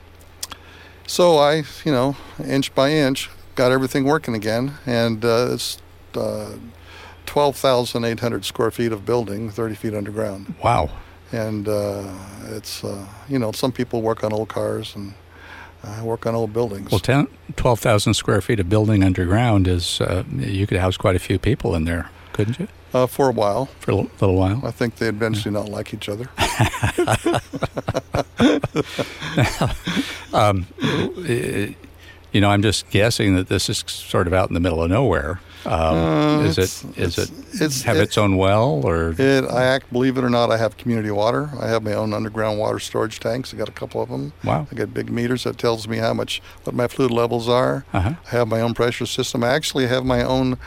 so 1.05 1.37
I, 1.37 1.63
you 1.83 1.91
know, 1.91 2.15
inch 2.43 2.73
by 2.73 2.91
inch, 2.91 3.29
got 3.55 3.73
everything 3.73 4.05
working 4.05 4.35
again, 4.35 4.75
and 4.85 5.23
uh, 5.23 5.49
it's. 5.51 5.79
Uh, 7.29 7.33
12,800 7.33 8.43
square 8.45 8.71
feet 8.71 8.91
of 8.91 9.05
building, 9.05 9.49
30 9.51 9.75
feet 9.75 9.93
underground. 9.93 10.53
Wow. 10.63 10.89
And 11.31 11.67
uh, 11.67 12.11
it's, 12.49 12.83
uh, 12.83 13.05
you 13.27 13.37
know, 13.37 13.51
some 13.51 13.71
people 13.71 14.01
work 14.01 14.23
on 14.23 14.33
old 14.33 14.49
cars 14.49 14.95
and 14.95 15.13
I 15.83 16.01
work 16.03 16.25
on 16.25 16.33
old 16.35 16.53
buildings. 16.53 16.91
Well, 16.91 16.99
10 16.99 17.27
12,000 17.55 18.13
square 18.15 18.41
feet 18.41 18.59
of 18.59 18.67
building 18.69 19.03
underground 19.03 19.67
is, 19.67 20.01
uh, 20.01 20.23
you 20.35 20.65
could 20.67 20.79
house 20.79 20.97
quite 20.97 21.15
a 21.15 21.19
few 21.19 21.37
people 21.39 21.75
in 21.75 21.85
there, 21.85 22.09
couldn't 22.33 22.59
you? 22.59 22.67
uh, 22.93 23.05
for 23.05 23.29
a 23.29 23.31
while. 23.31 23.65
For 23.79 23.91
a 23.91 23.95
l- 23.97 24.09
little 24.19 24.35
while. 24.35 24.61
I 24.65 24.71
think 24.71 24.95
they 24.95 25.07
eventually 25.07 25.53
not 25.53 25.69
like 25.69 25.93
each 25.93 26.09
other. 26.09 26.29
Um, 30.31 30.67
you 32.31 32.41
know, 32.41 32.49
I'm 32.49 32.61
just 32.61 32.89
guessing 32.89 33.35
that 33.35 33.47
this 33.47 33.69
is 33.69 33.83
sort 33.87 34.27
of 34.27 34.33
out 34.33 34.49
in 34.49 34.53
the 34.53 34.59
middle 34.59 34.83
of 34.83 34.89
nowhere. 34.89 35.39
Um, 35.65 35.73
Uh, 35.73 36.41
is 36.43 36.57
it? 36.57 36.61
it's- 36.63 36.85
Is 36.97 37.17
it? 37.17 37.21
it's- 37.29 37.55
it's- 37.55 37.81
have 37.83 37.97
it- 37.97 38.03
its 38.03 38.17
own 38.17 38.37
well, 38.37 38.81
or 38.83 39.13
It, 39.17 39.43
I 39.45 39.63
act, 39.65 39.91
believe 39.91 40.17
it 40.17 40.23
or 40.23 40.29
not, 40.29 40.49
I 40.51 40.57
have 40.57 40.77
community 40.77 41.11
water. 41.11 41.49
I 41.59 41.67
have 41.67 41.83
my 41.83 41.93
own 41.93 42.13
underground 42.13 42.59
water 42.59 42.79
storage 42.79 43.19
tanks. 43.19 43.53
I 43.53 43.57
got 43.57 43.67
a 43.67 43.73
couple 43.73 44.01
of 44.01 44.09
them. 44.09 44.31
wow? 44.43 44.67
I 44.71 44.75
got 44.75 44.93
big 44.93 45.09
meters 45.11 45.43
that 45.43 45.57
tells 45.57 45.87
me 45.87 45.97
how 45.97 46.13
much, 46.13 46.41
what 46.63 46.75
my 46.75 46.87
fluid 46.87 47.11
levels 47.11 47.49
are. 47.49 47.83
Uh-huh. 47.93 48.13
I 48.25 48.29
have 48.35 48.47
my 48.47 48.61
own 48.61 48.73
pressure 48.73 49.05
system. 49.05 49.43
I 49.43 49.49
actually 49.49 49.87
have 49.87 50.05
my 50.05 50.23
own 50.23 50.57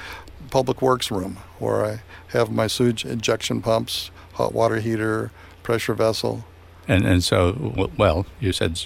public 0.51 0.83
works 0.83 1.11
room 1.11 1.39
where 1.59 1.85
I 1.87 2.03
have 2.29 2.51
my 2.51 2.67
sewage 2.67 3.05
injection 3.07 3.63
pumps, 3.63 4.11
hot 4.35 4.53
water 4.53 4.77
heater, 4.81 5.31
pressure 5.63 5.95
vessel. 5.95 6.45
And 6.87 7.07
and 7.07 7.23
so, 7.25 7.91
well, 7.97 8.27
you 8.41 8.53
said 8.53 8.79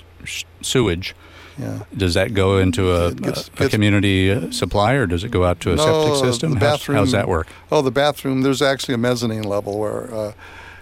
sewage. 0.63 1.15
Yeah. 1.59 1.85
Does 1.97 2.15
that 2.15 2.35
go 2.35 2.59
into 2.59 2.95
a, 2.95 3.15
gets- 3.15 3.51
a, 3.59 3.65
a 3.65 3.69
community 3.69 4.31
uh, 4.31 4.51
supply, 4.51 4.93
or 4.95 5.07
does 5.07 5.25
it 5.25 5.31
go 5.31 5.45
out 5.45 5.61
to 5.61 5.73
a 5.73 5.77
No, 5.77 5.85
septic 5.85 6.13
the 6.23 6.33
system? 6.33 6.51
How's- 6.57 6.61
bathroom- 6.81 6.99
how's 6.99 7.13
that 7.13 7.29
work? 7.29 7.49
Oh, 7.73 7.83
the 7.83 7.91
bathroom. 7.91 8.43
There's 8.43 8.61
actually 8.63 8.95
a 8.95 8.99
mezzanine 8.99 9.43
level 9.45 9.79
where 9.79 10.15
uh, 10.15 10.33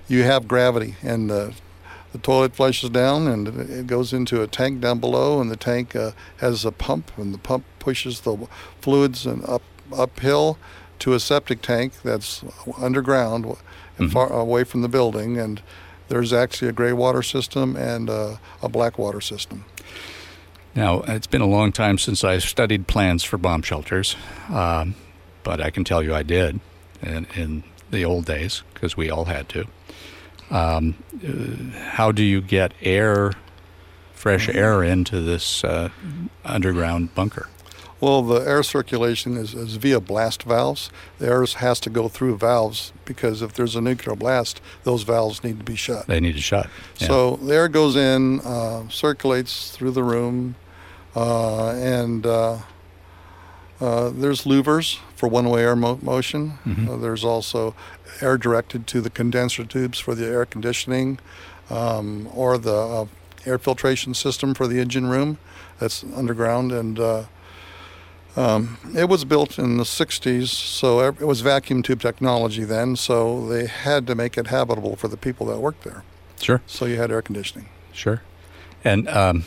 you 0.09 0.23
have 0.25 0.49
gravity, 0.49 0.97
and 1.02 1.31
uh, 1.31 1.50
the 2.12 2.19
toilet 2.19 2.54
flushes 2.57 2.90
down, 2.90 3.26
and 3.28 3.49
it 3.49 3.87
goes 3.87 4.12
into 4.12 4.43
a 4.43 4.47
tank 4.47 4.81
down 4.81 4.99
below, 4.99 5.40
and 5.40 5.50
the 5.50 5.57
tank 5.57 5.95
uh, 5.97 6.11
has 6.38 6.64
a 6.64 6.73
pump, 6.73 7.11
and 7.16 7.33
the 7.33 7.38
pump 7.38 7.64
pushes 7.78 8.21
the 8.21 8.37
fluids 8.81 9.26
and 9.26 9.45
up 9.49 9.62
uphill 9.95 10.59
to 10.99 11.12
a 11.12 11.21
septic 11.21 11.61
tank 11.62 11.93
that's 12.02 12.43
underground, 12.81 13.47
and 13.99 14.11
far 14.11 14.33
away 14.33 14.64
from 14.64 14.83
the 14.83 14.88
building, 14.88 15.38
and 15.38 15.62
there's 16.09 16.33
actually 16.33 16.69
a 16.69 16.73
gray 16.73 16.93
water 16.93 17.23
system 17.23 17.76
and 17.76 18.11
uh, 18.11 18.37
a 18.62 18.69
black 18.69 18.99
water 18.99 19.21
system. 19.21 19.64
Now, 20.75 21.02
it's 21.02 21.26
been 21.26 21.43
a 21.43 21.47
long 21.47 21.73
time 21.73 21.99
since 21.99 22.25
I 22.25 22.38
studied 22.38 22.87
plans 22.87 23.23
for 23.23 23.38
bomb 23.38 23.62
shelters, 23.62 24.16
um, 24.50 24.95
but 25.43 25.61
I 25.61 25.71
can 25.71 25.85
tell 25.85 26.02
you 26.02 26.14
I 26.14 26.23
did. 26.23 26.61
in, 27.04 27.26
in 27.35 27.64
the 27.90 28.04
old 28.04 28.25
days 28.25 28.62
because 28.73 28.97
we 28.97 29.11
all 29.11 29.26
had 29.26 29.49
to. 29.50 29.66
Um, 30.50 30.97
uh, 31.26 31.78
how 31.78 32.12
do 32.12 32.23
you 32.23 32.40
get 32.40 32.75
air, 32.83 33.33
fresh 34.12 34.49
air 34.49 34.83
into 34.83 35.21
this 35.21 35.64
uh, 35.64 35.90
underground 36.45 37.14
bunker? 37.14 37.49
Well, 38.00 38.23
the 38.23 38.40
air 38.40 38.62
circulation 38.62 39.37
is, 39.37 39.54
is 39.54 39.76
via 39.76 40.00
blast 40.00 40.43
valves. 40.43 40.90
The 41.19 41.26
air 41.26 41.47
has 41.47 41.81
to 41.81 41.90
go 41.90 42.09
through 42.09 42.37
valves 42.37 42.93
because 43.07 43.40
if 43.40 43.54
there's 43.54 43.76
a 43.76 43.81
nuclear 43.81 44.14
blast, 44.14 44.61
those 44.83 45.04
valves 45.04 45.43
need 45.43 45.59
to 45.59 45.64
be 45.64 45.76
shut. 45.76 46.07
They 46.07 46.21
need 46.21 46.35
to 46.35 46.43
shut. 46.43 46.69
Yeah. 46.99 47.07
So 47.07 47.37
the 47.37 47.54
air 47.54 47.69
goes 47.69 47.97
in, 47.97 48.40
uh, 48.40 48.88
circulates 48.90 49.71
through 49.71 49.93
the 49.93 50.02
room, 50.02 50.57
and 51.23 52.26
uh, 52.26 52.59
uh, 53.80 54.11
there's 54.11 54.42
louvers 54.44 54.99
for 55.16 55.28
one-way 55.28 55.62
air 55.62 55.76
mo- 55.76 55.99
motion. 56.02 56.59
Mhm. 56.66 56.88
Uh, 56.88 56.97
there's 56.97 57.25
also 57.25 57.75
air 58.21 58.37
directed 58.38 58.87
to 58.88 59.00
the 59.00 59.11
condenser 59.11 59.64
tubes 59.64 59.99
for 59.99 60.14
the 60.14 60.26
air 60.26 60.47
conditioning, 60.47 61.18
um, 61.71 62.28
or 62.35 62.59
the 62.59 62.75
uh, 62.75 63.06
air 63.47 63.59
filtration 63.59 64.14
system 64.14 64.54
for 64.54 64.66
the 64.66 64.80
engine 64.80 65.06
room 65.09 65.38
that's 65.78 66.04
underground. 66.16 66.73
And 66.73 66.99
uh, 66.99 67.25
um, 68.37 68.78
it 68.97 69.09
was 69.09 69.25
built 69.25 69.59
in 69.59 69.76
the 69.76 69.85
60s, 69.85 70.49
so 70.49 71.00
it 71.00 71.21
was 71.21 71.40
vacuum 71.40 71.83
tube 71.83 72.00
technology 72.00 72.64
then. 72.64 72.97
So 72.97 73.47
they 73.49 73.66
had 73.66 74.06
to 74.09 74.14
make 74.14 74.37
it 74.38 74.49
habitable 74.49 74.97
for 74.97 75.09
the 75.09 75.16
people 75.16 75.47
that 75.47 75.59
worked 75.59 75.85
there. 75.85 76.02
sure. 76.40 76.61
So 76.66 76.85
you 76.87 76.97
had 76.97 77.11
air 77.11 77.23
conditioning. 77.23 77.68
Sure. 77.92 78.23
And, 78.85 79.09
um, 79.09 79.44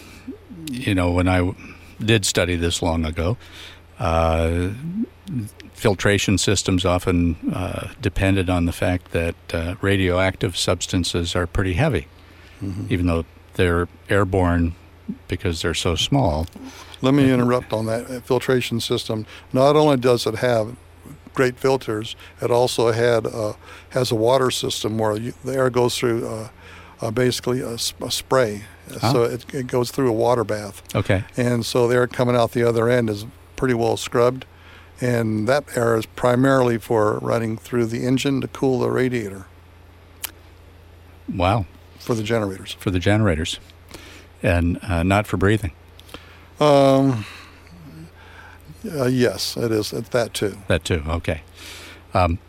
you 0.69 0.95
know, 0.95 1.11
when 1.11 1.27
I 1.27 1.53
did 1.99 2.25
study 2.25 2.55
this 2.55 2.81
long 2.81 3.05
ago, 3.05 3.37
uh, 3.99 4.69
filtration 5.73 6.37
systems 6.37 6.85
often 6.85 7.35
uh, 7.53 7.89
depended 8.01 8.49
on 8.49 8.65
the 8.65 8.71
fact 8.71 9.11
that 9.11 9.35
uh, 9.53 9.75
radioactive 9.81 10.57
substances 10.57 11.35
are 11.35 11.47
pretty 11.47 11.73
heavy, 11.73 12.07
even 12.89 13.07
though 13.07 13.25
they're 13.53 13.87
airborne 14.09 14.73
because 15.27 15.61
they're 15.61 15.73
so 15.73 15.95
small. 15.95 16.47
Let 17.01 17.13
me 17.13 17.31
interrupt 17.31 17.73
on 17.73 17.85
that 17.85 18.23
filtration 18.25 18.79
system. 18.79 19.25
Not 19.53 19.75
only 19.75 19.97
does 19.97 20.25
it 20.25 20.35
have 20.35 20.75
great 21.33 21.57
filters, 21.59 22.15
it 22.41 22.49
also 22.49 22.91
had 22.91 23.27
uh, 23.27 23.53
has 23.89 24.11
a 24.11 24.15
water 24.15 24.49
system 24.49 24.97
where 24.97 25.15
you, 25.15 25.33
the 25.43 25.53
air 25.53 25.69
goes 25.69 25.97
through 25.97 26.27
uh, 26.27 26.49
uh, 27.01 27.11
basically 27.11 27.61
a, 27.61 27.73
a 27.75 28.11
spray, 28.11 28.63
So 29.01 29.23
it, 29.23 29.53
it 29.53 29.67
goes 29.67 29.91
through 29.91 30.09
a 30.09 30.13
water 30.13 30.43
bath, 30.43 30.81
Okay. 30.95 31.23
and 31.35 31.65
so 31.65 31.87
the 31.87 31.95
air 31.95 32.07
coming 32.07 32.35
out 32.35 32.51
the 32.53 32.63
other 32.63 32.89
end 32.89 33.09
is 33.09 33.25
pretty 33.55 33.73
well 33.73 33.97
scrubbed, 33.97 34.45
and 35.01 35.47
that 35.47 35.65
air 35.75 35.97
is 35.97 36.05
primarily 36.05 36.77
for 36.77 37.19
running 37.19 37.57
through 37.57 37.87
the 37.87 38.05
engine 38.05 38.39
to 38.41 38.47
cool 38.47 38.79
the 38.79 38.89
radiator 38.89 39.45
Wow. 41.33 41.65
for 41.99 42.15
the 42.15 42.23
generators. 42.23 42.73
For 42.79 42.89
the 42.91 42.99
generators, 42.99 43.59
and 44.41 44.79
uh, 44.83 45.03
not 45.03 45.27
for 45.27 45.37
breathing. 45.37 45.73
Um, 46.59 47.25
uh, 48.89 49.05
yes, 49.05 49.57
it 49.57 49.71
is. 49.71 49.91
It's 49.93 50.09
that 50.09 50.33
too. 50.33 50.57
That 50.67 50.85
too. 50.85 51.03
Okay. 51.07 51.41
Um, 52.13 52.39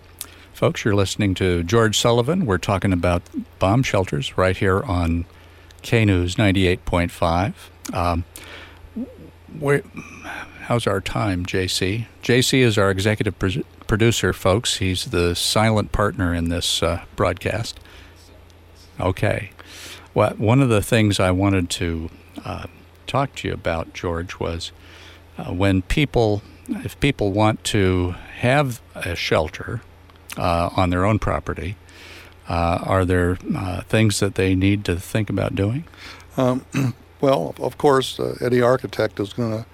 folks, 0.55 0.85
you're 0.85 0.95
listening 0.95 1.35
to 1.35 1.65
George 1.65 1.99
Sullivan. 1.99 2.47
We're 2.47 2.59
talking 2.59 2.93
about 2.93 3.23
bomb 3.59 3.83
shelters 3.83 4.39
right 4.39 4.57
here 4.57 4.83
on 4.85 5.25
K 5.83 6.05
News 6.05 6.37
98.5. 6.37 7.55
Um, 7.95 8.25
where, 9.59 9.83
how's 10.63 10.87
our 10.87 11.01
time, 11.01 11.47
JC? 11.47 12.07
JC 12.23 12.59
is 12.61 12.77
our 12.77 12.91
executive 12.91 13.39
pr- 13.39 13.61
producer, 13.87 14.33
folks. 14.33 14.77
He's 14.77 15.07
the 15.07 15.35
silent 15.35 15.93
partner 15.93 16.35
in 16.35 16.49
this 16.49 16.83
uh, 16.83 17.05
broadcast. 17.17 17.81
Okay. 19.01 19.51
Well, 20.15 20.35
one 20.37 20.61
of 20.61 20.69
the 20.69 20.83
things 20.83 21.21
I 21.21 21.31
wanted 21.31 21.71
to 21.71 22.11
uh, 22.45 22.67
talk 23.07 23.35
to 23.37 23.49
you 23.49 23.55
about, 23.55 23.95
George, 23.95 24.39
was 24.39 24.73
uh, 25.39 25.53
when 25.53 25.83
people, 25.83 26.43
if 26.69 26.99
people 27.01 27.33
want 27.33 27.65
to 27.65 28.15
have 28.39 28.83
a 28.95 29.15
shelter 29.15 29.81
uh, 30.37 30.71
on 30.77 30.91
their 30.91 31.05
own 31.05 31.19
property, 31.19 31.77
uh, 32.49 32.79
are 32.83 33.05
there 33.05 33.39
uh, 33.55 33.83
things 33.83 34.21
that 34.21 34.35
they 34.35 34.55
need 34.55 34.85
to 34.87 34.97
think 34.99 35.29
about 35.29 35.55
doing? 35.55 35.85
Um, 36.37 36.65
well, 37.21 37.55
of 37.59 37.79
course, 37.79 38.19
uh, 38.19 38.37
any 38.41 38.61
architect 38.61 39.21
is 39.21 39.33
going 39.33 39.53
to, 39.53 39.67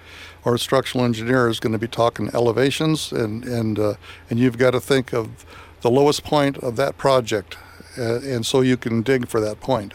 or 0.43 0.57
structural 0.57 1.03
engineer 1.03 1.47
is 1.47 1.59
going 1.59 1.73
to 1.73 1.79
be 1.79 1.87
talking 1.87 2.29
elevations, 2.33 3.11
and 3.11 3.45
and 3.45 3.79
uh, 3.79 3.93
and 4.29 4.39
you've 4.39 4.57
got 4.57 4.71
to 4.71 4.81
think 4.81 5.13
of 5.13 5.45
the 5.81 5.89
lowest 5.89 6.23
point 6.23 6.57
of 6.57 6.75
that 6.75 6.97
project, 6.97 7.57
uh, 7.97 8.19
and 8.21 8.45
so 8.45 8.61
you 8.61 8.75
can 8.75 9.01
dig 9.01 9.27
for 9.27 9.39
that 9.39 9.61
point, 9.61 9.93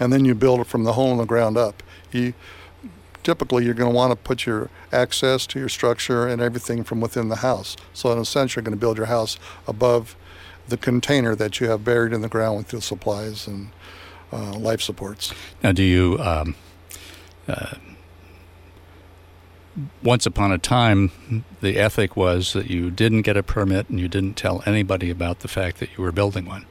and 0.00 0.12
then 0.12 0.24
you 0.24 0.34
build 0.34 0.60
it 0.60 0.66
from 0.66 0.84
the 0.84 0.94
hole 0.94 1.12
in 1.12 1.18
the 1.18 1.26
ground 1.26 1.58
up. 1.58 1.82
You 2.10 2.32
typically 3.22 3.64
you're 3.64 3.74
going 3.74 3.90
to 3.90 3.96
want 3.96 4.12
to 4.12 4.16
put 4.16 4.46
your 4.46 4.70
access 4.92 5.46
to 5.48 5.58
your 5.58 5.68
structure 5.68 6.28
and 6.28 6.40
everything 6.40 6.84
from 6.84 7.00
within 7.00 7.28
the 7.28 7.36
house. 7.36 7.76
So 7.92 8.12
in 8.12 8.18
a 8.18 8.24
sense, 8.24 8.54
you're 8.54 8.62
going 8.62 8.76
to 8.76 8.80
build 8.80 8.98
your 8.98 9.06
house 9.06 9.38
above 9.66 10.14
the 10.68 10.76
container 10.76 11.34
that 11.34 11.60
you 11.60 11.68
have 11.68 11.84
buried 11.84 12.12
in 12.12 12.20
the 12.20 12.28
ground 12.28 12.56
with 12.56 12.72
your 12.72 12.82
supplies 12.82 13.46
and 13.46 13.70
uh, 14.32 14.56
life 14.58 14.80
supports. 14.80 15.32
Now, 15.62 15.72
do 15.72 15.82
you? 15.82 16.18
Um, 16.18 16.54
uh, 17.46 17.74
once 20.02 20.24
upon 20.24 20.52
a 20.52 20.58
time, 20.58 21.44
the 21.60 21.78
ethic 21.78 22.16
was 22.16 22.52
that 22.52 22.70
you 22.70 22.90
didn't 22.90 23.22
get 23.22 23.36
a 23.36 23.42
permit 23.42 23.88
and 23.88 23.98
you 23.98 24.08
didn't 24.08 24.36
tell 24.36 24.62
anybody 24.66 25.10
about 25.10 25.40
the 25.40 25.48
fact 25.48 25.78
that 25.80 25.90
you 25.96 26.02
were 26.02 26.12
building 26.12 26.46
one. 26.46 26.64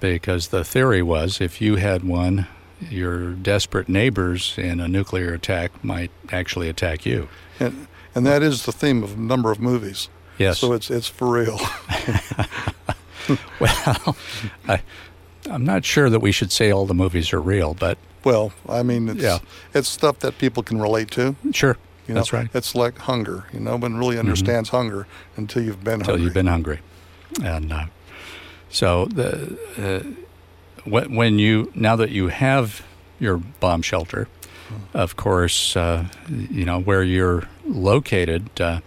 Because 0.00 0.48
the 0.48 0.64
theory 0.64 1.02
was 1.02 1.40
if 1.40 1.60
you 1.60 1.76
had 1.76 2.04
one, 2.04 2.46
your 2.88 3.32
desperate 3.32 3.88
neighbors 3.88 4.54
in 4.56 4.80
a 4.80 4.88
nuclear 4.88 5.34
attack 5.34 5.84
might 5.84 6.10
actually 6.32 6.68
attack 6.68 7.04
you. 7.04 7.28
and 7.58 7.86
and 8.14 8.26
that 8.26 8.42
is 8.42 8.64
the 8.64 8.72
theme 8.72 9.02
of 9.04 9.16
a 9.16 9.20
number 9.20 9.52
of 9.52 9.60
movies. 9.60 10.08
Yes. 10.38 10.58
So 10.58 10.72
it's 10.72 10.90
it's 10.90 11.06
for 11.06 11.30
real. 11.30 11.60
well, 13.60 14.16
I, 14.68 14.82
I'm 15.50 15.64
not 15.64 15.84
sure 15.84 16.10
that 16.10 16.20
we 16.20 16.32
should 16.32 16.52
say 16.52 16.70
all 16.70 16.86
the 16.86 16.94
movies 16.94 17.32
are 17.32 17.40
real, 17.40 17.74
but 17.74 17.98
well, 18.24 18.52
I 18.68 18.82
mean, 18.82 19.08
it's 19.08 19.22
Yeah. 19.22 19.38
it's 19.74 19.88
stuff 19.88 20.18
that 20.20 20.38
people 20.38 20.62
can 20.62 20.80
relate 20.80 21.10
to. 21.12 21.34
sure, 21.52 21.76
You 22.06 22.14
know, 22.14 22.20
that's 22.20 22.32
right. 22.32 22.48
It's 22.54 22.74
like 22.74 22.98
hunger. 22.98 23.46
You 23.52 23.60
know, 23.60 23.72
no 23.72 23.76
one 23.78 23.96
really 23.96 24.18
understands 24.18 24.68
hunger 24.70 25.06
until 25.36 25.62
you've 25.62 25.82
been 25.82 25.94
until 26.00 26.14
hungry. 26.14 26.24
you've 26.24 26.34
been 26.34 26.46
hungry. 26.46 26.80
And 27.42 27.72
uh, 27.72 27.86
so 28.68 29.06
the 29.06 29.56
uh, 29.78 30.10
when, 30.84 31.14
when 31.14 31.38
you 31.38 31.70
now 31.74 31.96
that 31.96 32.10
you 32.10 32.28
have 32.28 32.82
your 33.18 33.38
bomb 33.38 33.82
shelter, 33.82 34.28
of 34.94 35.16
course, 35.16 35.76
uh, 35.76 36.06
you 36.28 36.64
know 36.64 36.80
where 36.80 37.02
you're 37.02 37.44
located. 37.66 38.60
Uh, 38.60 38.80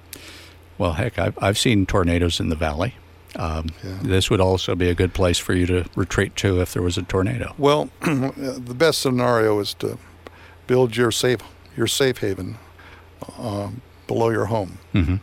well, 0.78 0.94
heck, 0.94 1.18
I've 1.18 1.38
I've 1.42 1.58
seen 1.58 1.86
tornadoes 1.86 2.40
in 2.40 2.50
the 2.50 2.56
valley. 2.56 2.94
Um, 3.36 3.68
Yeah. 3.84 3.98
This 4.04 4.30
would 4.30 4.40
also 4.42 4.76
be 4.76 4.90
a 4.90 4.96
good 4.96 5.14
place 5.14 5.38
for 5.40 5.54
you 5.54 5.66
to 5.68 5.86
retreat 5.96 6.36
to 6.38 6.62
if 6.62 6.74
there 6.74 6.82
was 6.84 6.98
a 6.98 7.04
tornado. 7.04 7.54
Well, 7.58 7.90
the 8.02 8.76
best 8.78 9.00
scenario 9.02 9.60
is 9.60 9.74
to 9.76 9.98
build 10.68 10.96
your 10.96 11.12
safe 11.12 11.40
your 11.76 11.88
safe 11.88 12.20
haven 12.20 12.58
uh, 13.40 13.70
below 14.08 14.30
your 14.30 14.46
home. 14.46 14.78
hmm 14.92 15.16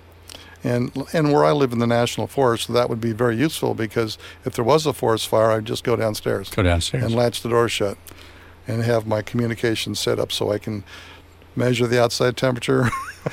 And 0.64 0.90
and 1.12 1.32
where 1.32 1.44
I 1.44 1.52
live 1.52 1.72
in 1.72 1.78
the 1.78 1.86
national 1.86 2.26
forest, 2.26 2.72
that 2.72 2.88
would 2.90 3.00
be 3.00 3.12
very 3.12 3.36
useful 3.36 3.74
because 3.74 4.18
if 4.44 4.54
there 4.54 4.64
was 4.64 4.86
a 4.86 4.92
forest 4.92 5.28
fire, 5.28 5.50
I'd 5.52 5.64
just 5.68 5.84
go 5.84 5.96
downstairs 5.96 6.50
Go 6.50 6.62
downstairs. 6.62 7.04
and 7.04 7.14
latch 7.14 7.40
the 7.42 7.48
door 7.48 7.68
shut, 7.68 7.96
and 8.68 8.82
have 8.82 9.06
my 9.06 9.22
communication 9.22 9.94
set 9.94 10.18
up 10.18 10.32
so 10.32 10.52
I 10.52 10.58
can 10.58 10.82
measure 11.56 11.86
the 11.86 12.02
outside 12.02 12.36
temperature, 12.36 12.84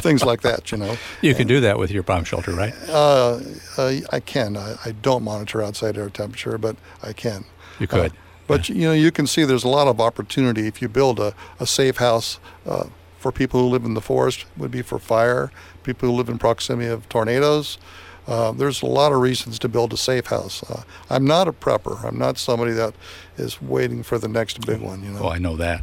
things 0.00 0.24
like 0.24 0.42
that. 0.42 0.70
You 0.72 0.78
know, 0.78 0.96
you 1.20 1.34
can 1.34 1.46
do 1.46 1.60
that 1.60 1.78
with 1.78 1.90
your 1.90 2.02
bomb 2.02 2.24
shelter, 2.24 2.52
right? 2.52 2.74
uh, 2.88 3.40
uh, 3.78 3.94
I 4.12 4.20
can. 4.20 4.56
I, 4.56 4.76
I 4.84 4.92
don't 4.92 5.22
monitor 5.22 5.62
outside 5.62 5.96
air 5.96 6.10
temperature, 6.10 6.58
but 6.58 6.76
I 7.02 7.12
can. 7.12 7.44
You 7.78 7.86
could. 7.86 8.12
But 8.46 8.68
you 8.68 8.82
know, 8.82 8.92
you 8.92 9.10
can 9.10 9.26
see 9.26 9.44
there's 9.44 9.64
a 9.64 9.68
lot 9.68 9.88
of 9.88 10.00
opportunity 10.00 10.66
if 10.66 10.80
you 10.80 10.88
build 10.88 11.18
a, 11.18 11.34
a 11.58 11.66
safe 11.66 11.96
house 11.96 12.38
uh, 12.64 12.86
for 13.18 13.32
people 13.32 13.60
who 13.60 13.66
live 13.66 13.84
in 13.84 13.94
the 13.94 14.00
forest. 14.00 14.44
Would 14.56 14.70
be 14.70 14.82
for 14.82 14.98
fire. 14.98 15.50
People 15.82 16.08
who 16.08 16.14
live 16.14 16.28
in 16.28 16.38
proximity 16.38 16.88
of 16.88 17.08
tornadoes. 17.08 17.78
Uh, 18.26 18.50
there's 18.50 18.82
a 18.82 18.86
lot 18.86 19.12
of 19.12 19.20
reasons 19.20 19.56
to 19.60 19.68
build 19.68 19.92
a 19.92 19.96
safe 19.96 20.26
house. 20.26 20.62
Uh, 20.68 20.82
I'm 21.08 21.24
not 21.24 21.46
a 21.46 21.52
prepper. 21.52 22.04
I'm 22.04 22.18
not 22.18 22.38
somebody 22.38 22.72
that 22.72 22.94
is 23.36 23.62
waiting 23.62 24.02
for 24.02 24.18
the 24.18 24.26
next 24.26 24.66
big 24.66 24.80
one. 24.80 25.04
You 25.04 25.10
know. 25.12 25.20
Oh, 25.24 25.28
I 25.28 25.38
know 25.38 25.56
that. 25.56 25.82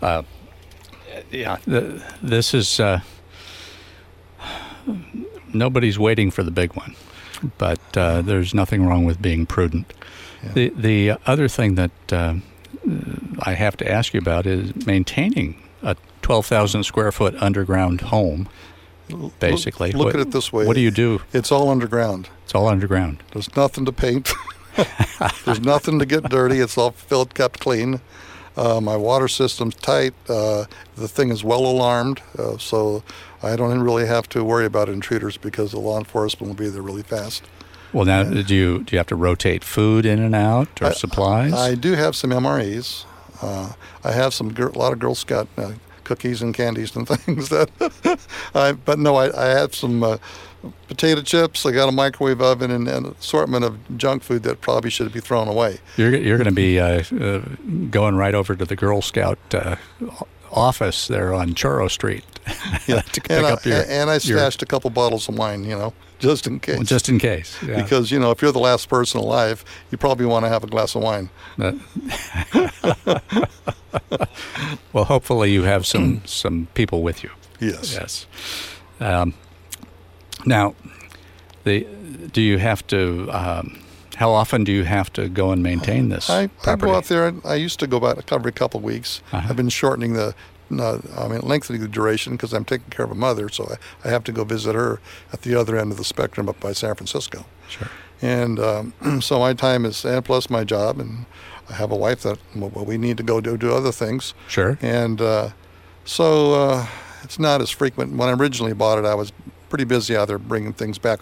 Uh, 0.00 0.22
yeah, 1.30 1.58
the, 1.66 2.02
this 2.22 2.54
is 2.54 2.80
uh, 2.80 3.00
nobody's 5.52 5.98
waiting 5.98 6.30
for 6.30 6.42
the 6.42 6.50
big 6.50 6.74
one, 6.74 6.94
but 7.58 7.80
uh, 7.96 8.22
there's 8.22 8.54
nothing 8.54 8.86
wrong 8.86 9.04
with 9.04 9.20
being 9.20 9.46
prudent. 9.46 9.92
Yeah. 10.42 10.52
The 10.52 10.68
the 10.70 11.12
other 11.26 11.48
thing 11.48 11.74
that 11.76 12.12
uh, 12.12 12.34
I 13.40 13.54
have 13.54 13.76
to 13.78 13.90
ask 13.90 14.14
you 14.14 14.20
about 14.20 14.46
is 14.46 14.86
maintaining 14.86 15.62
a 15.82 15.96
12,000 16.22 16.84
square 16.84 17.12
foot 17.12 17.34
underground 17.42 18.02
home 18.02 18.48
basically. 19.38 19.92
Look, 19.92 19.98
look 19.98 20.06
what, 20.06 20.20
at 20.20 20.28
it 20.28 20.30
this 20.32 20.52
way. 20.52 20.66
What 20.66 20.74
do 20.74 20.80
you 20.80 20.90
do? 20.90 21.20
It's 21.32 21.52
all 21.52 21.68
underground. 21.68 22.28
It's 22.44 22.54
all 22.54 22.68
underground. 22.68 23.22
There's 23.32 23.54
nothing 23.56 23.84
to 23.84 23.92
paint. 23.92 24.32
There's 25.44 25.60
nothing 25.60 25.98
to 25.98 26.06
get 26.06 26.24
dirty. 26.24 26.60
It's 26.60 26.78
all 26.78 26.92
filled, 26.92 27.34
kept 27.34 27.60
clean. 27.60 28.00
Uh, 28.56 28.80
my 28.80 28.96
water 28.96 29.28
system's 29.28 29.74
tight. 29.76 30.14
Uh, 30.28 30.64
the 30.96 31.08
thing 31.08 31.30
is 31.30 31.42
well 31.42 31.64
alarmed, 31.64 32.20
uh, 32.38 32.58
so 32.58 33.02
I 33.42 33.56
don't 33.56 33.80
really 33.80 34.06
have 34.06 34.28
to 34.30 34.44
worry 34.44 34.66
about 34.66 34.88
intruders 34.88 35.36
because 35.36 35.72
the 35.72 35.80
law 35.80 35.98
enforcement 35.98 36.48
will 36.48 36.56
be 36.56 36.68
there 36.68 36.82
really 36.82 37.02
fast. 37.02 37.44
Well, 37.92 38.04
now 38.04 38.22
do 38.24 38.54
you 38.54 38.84
do 38.84 38.94
you 38.94 38.98
have 38.98 39.06
to 39.08 39.16
rotate 39.16 39.62
food 39.64 40.06
in 40.06 40.18
and 40.18 40.34
out 40.34 40.80
or 40.80 40.88
I- 40.88 40.92
supplies? 40.92 41.52
I 41.52 41.74
do 41.74 41.92
have 41.92 42.16
some 42.16 42.30
MREs. 42.30 43.04
Uh, 43.42 43.72
I 44.04 44.12
have 44.12 44.32
some 44.32 44.54
a 44.56 44.78
lot 44.78 44.92
of 44.92 44.98
Girl 44.98 45.14
Scout 45.14 45.48
uh, 45.58 45.72
cookies 46.04 46.42
and 46.42 46.54
candies 46.54 46.94
and 46.96 47.06
things 47.08 47.48
that. 47.48 47.70
I, 48.54 48.72
but 48.72 48.98
no, 48.98 49.16
I, 49.16 49.46
I 49.46 49.48
have 49.48 49.74
some 49.74 50.02
uh, 50.02 50.18
potato 50.88 51.22
chips. 51.22 51.64
I 51.66 51.72
got 51.72 51.88
a 51.88 51.92
microwave 51.92 52.40
oven 52.40 52.70
and 52.70 52.88
an 52.88 53.06
assortment 53.18 53.64
of 53.64 53.78
junk 53.98 54.22
food 54.22 54.42
that 54.44 54.60
probably 54.60 54.90
should 54.90 55.12
be 55.12 55.20
thrown 55.20 55.48
away. 55.48 55.78
you're 55.96 56.14
you're 56.14 56.38
going 56.38 56.48
to 56.48 56.54
be 56.54 56.78
uh, 56.80 57.02
uh, 57.20 57.42
going 57.90 58.16
right 58.16 58.34
over 58.34 58.54
to 58.56 58.64
the 58.64 58.76
Girl 58.76 59.02
Scout 59.02 59.38
uh, 59.54 59.76
office 60.50 61.08
there 61.08 61.32
on 61.34 61.54
Chorro 61.54 61.90
Street 61.90 62.24
Yeah, 62.86 63.00
to 63.00 63.20
pick 63.20 63.30
and, 63.30 63.46
I, 63.46 63.52
up 63.52 63.64
your 63.64 63.82
and 63.88 64.10
I 64.10 64.14
your- 64.14 64.38
stashed 64.38 64.62
a 64.62 64.66
couple 64.66 64.90
bottles 64.90 65.28
of 65.28 65.36
wine, 65.38 65.64
you 65.64 65.76
know, 65.76 65.92
just 66.18 66.46
in 66.46 66.60
case. 66.60 66.86
just 66.88 67.08
in 67.08 67.18
case. 67.18 67.56
Yeah. 67.62 67.82
because 67.82 68.10
you 68.10 68.18
know, 68.20 68.30
if 68.30 68.42
you're 68.42 68.52
the 68.52 68.58
last 68.58 68.88
person 68.88 69.20
alive, 69.20 69.64
you 69.90 69.98
probably 69.98 70.26
want 70.26 70.44
to 70.44 70.48
have 70.48 70.62
a 70.62 70.66
glass 70.66 70.94
of 70.94 71.02
wine. 71.02 71.30
Uh, 71.58 71.72
well, 74.92 75.04
hopefully 75.04 75.50
you 75.52 75.62
have 75.62 75.86
some 75.86 76.22
some 76.26 76.68
people 76.74 77.02
with 77.02 77.22
you. 77.24 77.30
Yes. 77.60 77.94
Yes. 77.94 78.26
Um, 79.00 79.34
now, 80.44 80.74
the 81.64 81.86
do 82.32 82.40
you 82.40 82.58
have 82.58 82.86
to? 82.88 83.28
Um, 83.30 83.82
how 84.16 84.30
often 84.30 84.62
do 84.62 84.72
you 84.72 84.84
have 84.84 85.12
to 85.14 85.28
go 85.28 85.52
and 85.52 85.62
maintain 85.62 86.10
this 86.10 86.28
I, 86.28 86.50
I 86.66 86.76
go 86.76 86.94
out 86.94 87.06
there. 87.06 87.32
I 87.44 87.54
used 87.54 87.80
to 87.80 87.86
go 87.86 87.96
about 87.96 88.30
every 88.30 88.52
couple 88.52 88.78
of 88.78 88.84
weeks. 88.84 89.22
Uh-huh. 89.32 89.48
I've 89.48 89.56
been 89.56 89.70
shortening 89.70 90.12
the, 90.12 90.34
no, 90.68 91.02
I 91.16 91.28
mean, 91.28 91.40
lengthening 91.40 91.80
the 91.80 91.88
duration 91.88 92.34
because 92.34 92.52
I'm 92.52 92.64
taking 92.64 92.90
care 92.90 93.04
of 93.04 93.10
a 93.10 93.16
mother, 93.16 93.48
so 93.48 93.64
I, 94.04 94.08
I 94.08 94.10
have 94.12 94.22
to 94.24 94.32
go 94.32 94.44
visit 94.44 94.74
her 94.74 95.00
at 95.32 95.42
the 95.42 95.54
other 95.54 95.76
end 95.76 95.92
of 95.92 95.98
the 95.98 96.04
spectrum 96.04 96.48
up 96.48 96.60
by 96.60 96.72
San 96.72 96.94
Francisco. 96.94 97.46
Sure. 97.68 97.88
And 98.20 98.60
um, 98.60 98.94
so 99.20 99.38
my 99.38 99.54
time 99.54 99.84
is, 99.84 100.04
and 100.04 100.24
plus 100.24 100.50
my 100.50 100.62
job, 100.62 101.00
and 101.00 101.26
I 101.68 101.74
have 101.74 101.90
a 101.90 101.96
wife 101.96 102.22
that 102.22 102.38
well, 102.54 102.84
we 102.84 102.98
need 102.98 103.16
to 103.16 103.22
go 103.22 103.40
do, 103.40 103.56
do 103.56 103.74
other 103.74 103.92
things. 103.92 104.34
Sure. 104.46 104.78
And 104.82 105.20
uh, 105.20 105.50
so 106.04 106.54
uh, 106.54 106.86
it's 107.22 107.38
not 107.38 107.60
as 107.60 107.70
frequent. 107.70 108.16
When 108.16 108.28
I 108.28 108.32
originally 108.32 108.74
bought 108.74 108.98
it, 108.98 109.04
I 109.04 109.14
was 109.14 109.32
pretty 109.72 109.84
busy 109.84 110.14
out 110.14 110.28
there 110.28 110.36
bringing 110.36 110.74
things 110.74 110.98
back, 110.98 111.20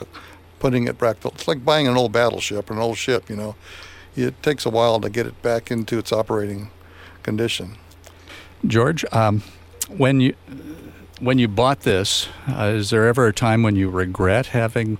putting 0.58 0.88
it 0.88 0.98
back. 0.98 1.24
It's 1.24 1.46
like 1.46 1.64
buying 1.64 1.86
an 1.86 1.96
old 1.96 2.10
battleship 2.10 2.68
or 2.68 2.72
an 2.72 2.80
old 2.80 2.98
ship, 2.98 3.30
you 3.30 3.36
know. 3.36 3.54
It 4.16 4.42
takes 4.42 4.66
a 4.66 4.70
while 4.70 4.98
to 4.98 5.08
get 5.08 5.24
it 5.24 5.40
back 5.40 5.70
into 5.70 5.98
its 5.98 6.12
operating 6.12 6.72
condition. 7.22 7.76
George, 8.66 9.04
um, 9.12 9.44
when 9.88 10.20
you 10.20 10.34
when 11.20 11.38
you 11.38 11.46
bought 11.46 11.82
this, 11.82 12.28
uh, 12.48 12.72
is 12.74 12.90
there 12.90 13.06
ever 13.06 13.28
a 13.28 13.32
time 13.32 13.62
when 13.62 13.76
you 13.76 13.88
regret 13.88 14.46
having 14.46 14.98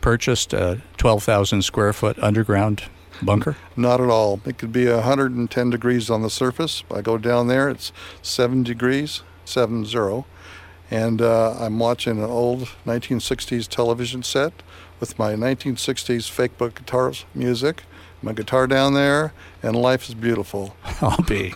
purchased 0.00 0.52
a 0.52 0.82
twelve 0.96 1.22
thousand 1.22 1.62
square 1.62 1.92
foot 1.92 2.18
underground 2.18 2.82
bunker? 3.22 3.56
Not 3.76 4.00
at 4.00 4.08
all. 4.08 4.40
It 4.44 4.58
could 4.58 4.72
be 4.72 4.88
110 4.88 5.70
degrees 5.70 6.10
on 6.10 6.22
the 6.22 6.30
surface. 6.30 6.82
I 6.92 7.02
go 7.02 7.18
down 7.18 7.46
there, 7.46 7.68
it's 7.68 7.92
7 8.20 8.64
degrees, 8.64 9.22
7 9.44 9.84
0. 9.84 10.26
And 10.90 11.22
uh, 11.22 11.56
I'm 11.58 11.78
watching 11.78 12.18
an 12.18 12.28
old 12.30 12.68
1960s 12.86 13.68
television 13.68 14.22
set 14.22 14.52
with 14.98 15.18
my 15.18 15.34
1960s 15.34 16.28
fake 16.28 16.58
book 16.58 16.74
guitars 16.74 17.24
music, 17.34 17.84
my 18.22 18.32
guitar 18.32 18.66
down 18.66 18.94
there, 18.94 19.32
and 19.62 19.76
life 19.76 20.08
is 20.08 20.14
beautiful. 20.14 20.76
I'll 21.00 21.22
be. 21.22 21.54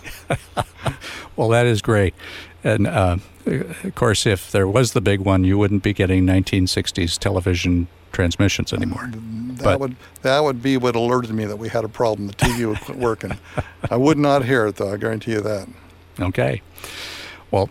well, 1.36 1.48
that 1.48 1.66
is 1.66 1.82
great. 1.82 2.14
And 2.62 2.86
uh, 2.86 3.18
of 3.46 3.94
course, 3.94 4.24
if 4.24 4.50
there 4.50 4.68
was 4.68 4.92
the 4.92 5.00
big 5.00 5.20
one, 5.20 5.44
you 5.44 5.58
wouldn't 5.58 5.82
be 5.82 5.92
getting 5.92 6.24
1960s 6.24 7.18
television 7.18 7.88
transmissions 8.12 8.72
anymore. 8.72 9.10
That 9.12 9.64
But- 9.64 9.80
would 9.80 9.96
that 10.22 10.40
would 10.42 10.62
be 10.62 10.76
what 10.76 10.94
alerted 10.96 11.32
me 11.32 11.44
that 11.44 11.56
we 11.56 11.68
had 11.68 11.84
a 11.84 11.88
problem. 11.88 12.28
The 12.28 12.34
TV 12.34 12.66
would 12.68 12.80
quit 12.80 12.96
working. 12.98 13.32
I 13.90 13.96
would 13.96 14.16
not 14.18 14.44
hear 14.44 14.66
it 14.66 14.76
though. 14.76 14.92
I 14.92 14.96
guarantee 14.96 15.32
you 15.32 15.40
that. 15.42 15.68
Okay. 16.18 16.62
Well, 17.50 17.68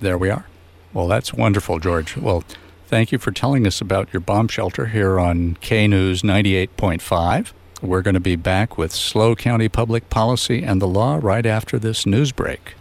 there 0.00 0.18
we 0.18 0.30
are. 0.30 0.46
Well, 0.92 1.08
that's 1.08 1.34
wonderful, 1.34 1.78
George. 1.78 2.16
Well, 2.16 2.44
thank 2.86 3.12
you 3.12 3.18
for 3.18 3.30
telling 3.30 3.66
us 3.66 3.80
about 3.80 4.12
your 4.12 4.20
bomb 4.20 4.48
shelter 4.48 4.86
here 4.86 5.18
on 5.18 5.56
K 5.60 5.86
News 5.86 6.22
98.5. 6.22 7.52
We're 7.82 8.02
going 8.02 8.14
to 8.14 8.20
be 8.20 8.36
back 8.36 8.76
with 8.76 8.92
SLO 8.92 9.36
County 9.36 9.68
Public 9.68 10.10
Policy 10.10 10.64
and 10.64 10.82
the 10.82 10.88
Law 10.88 11.20
right 11.22 11.46
after 11.46 11.78
this 11.78 12.06
news 12.06 12.32
break. 12.32 12.74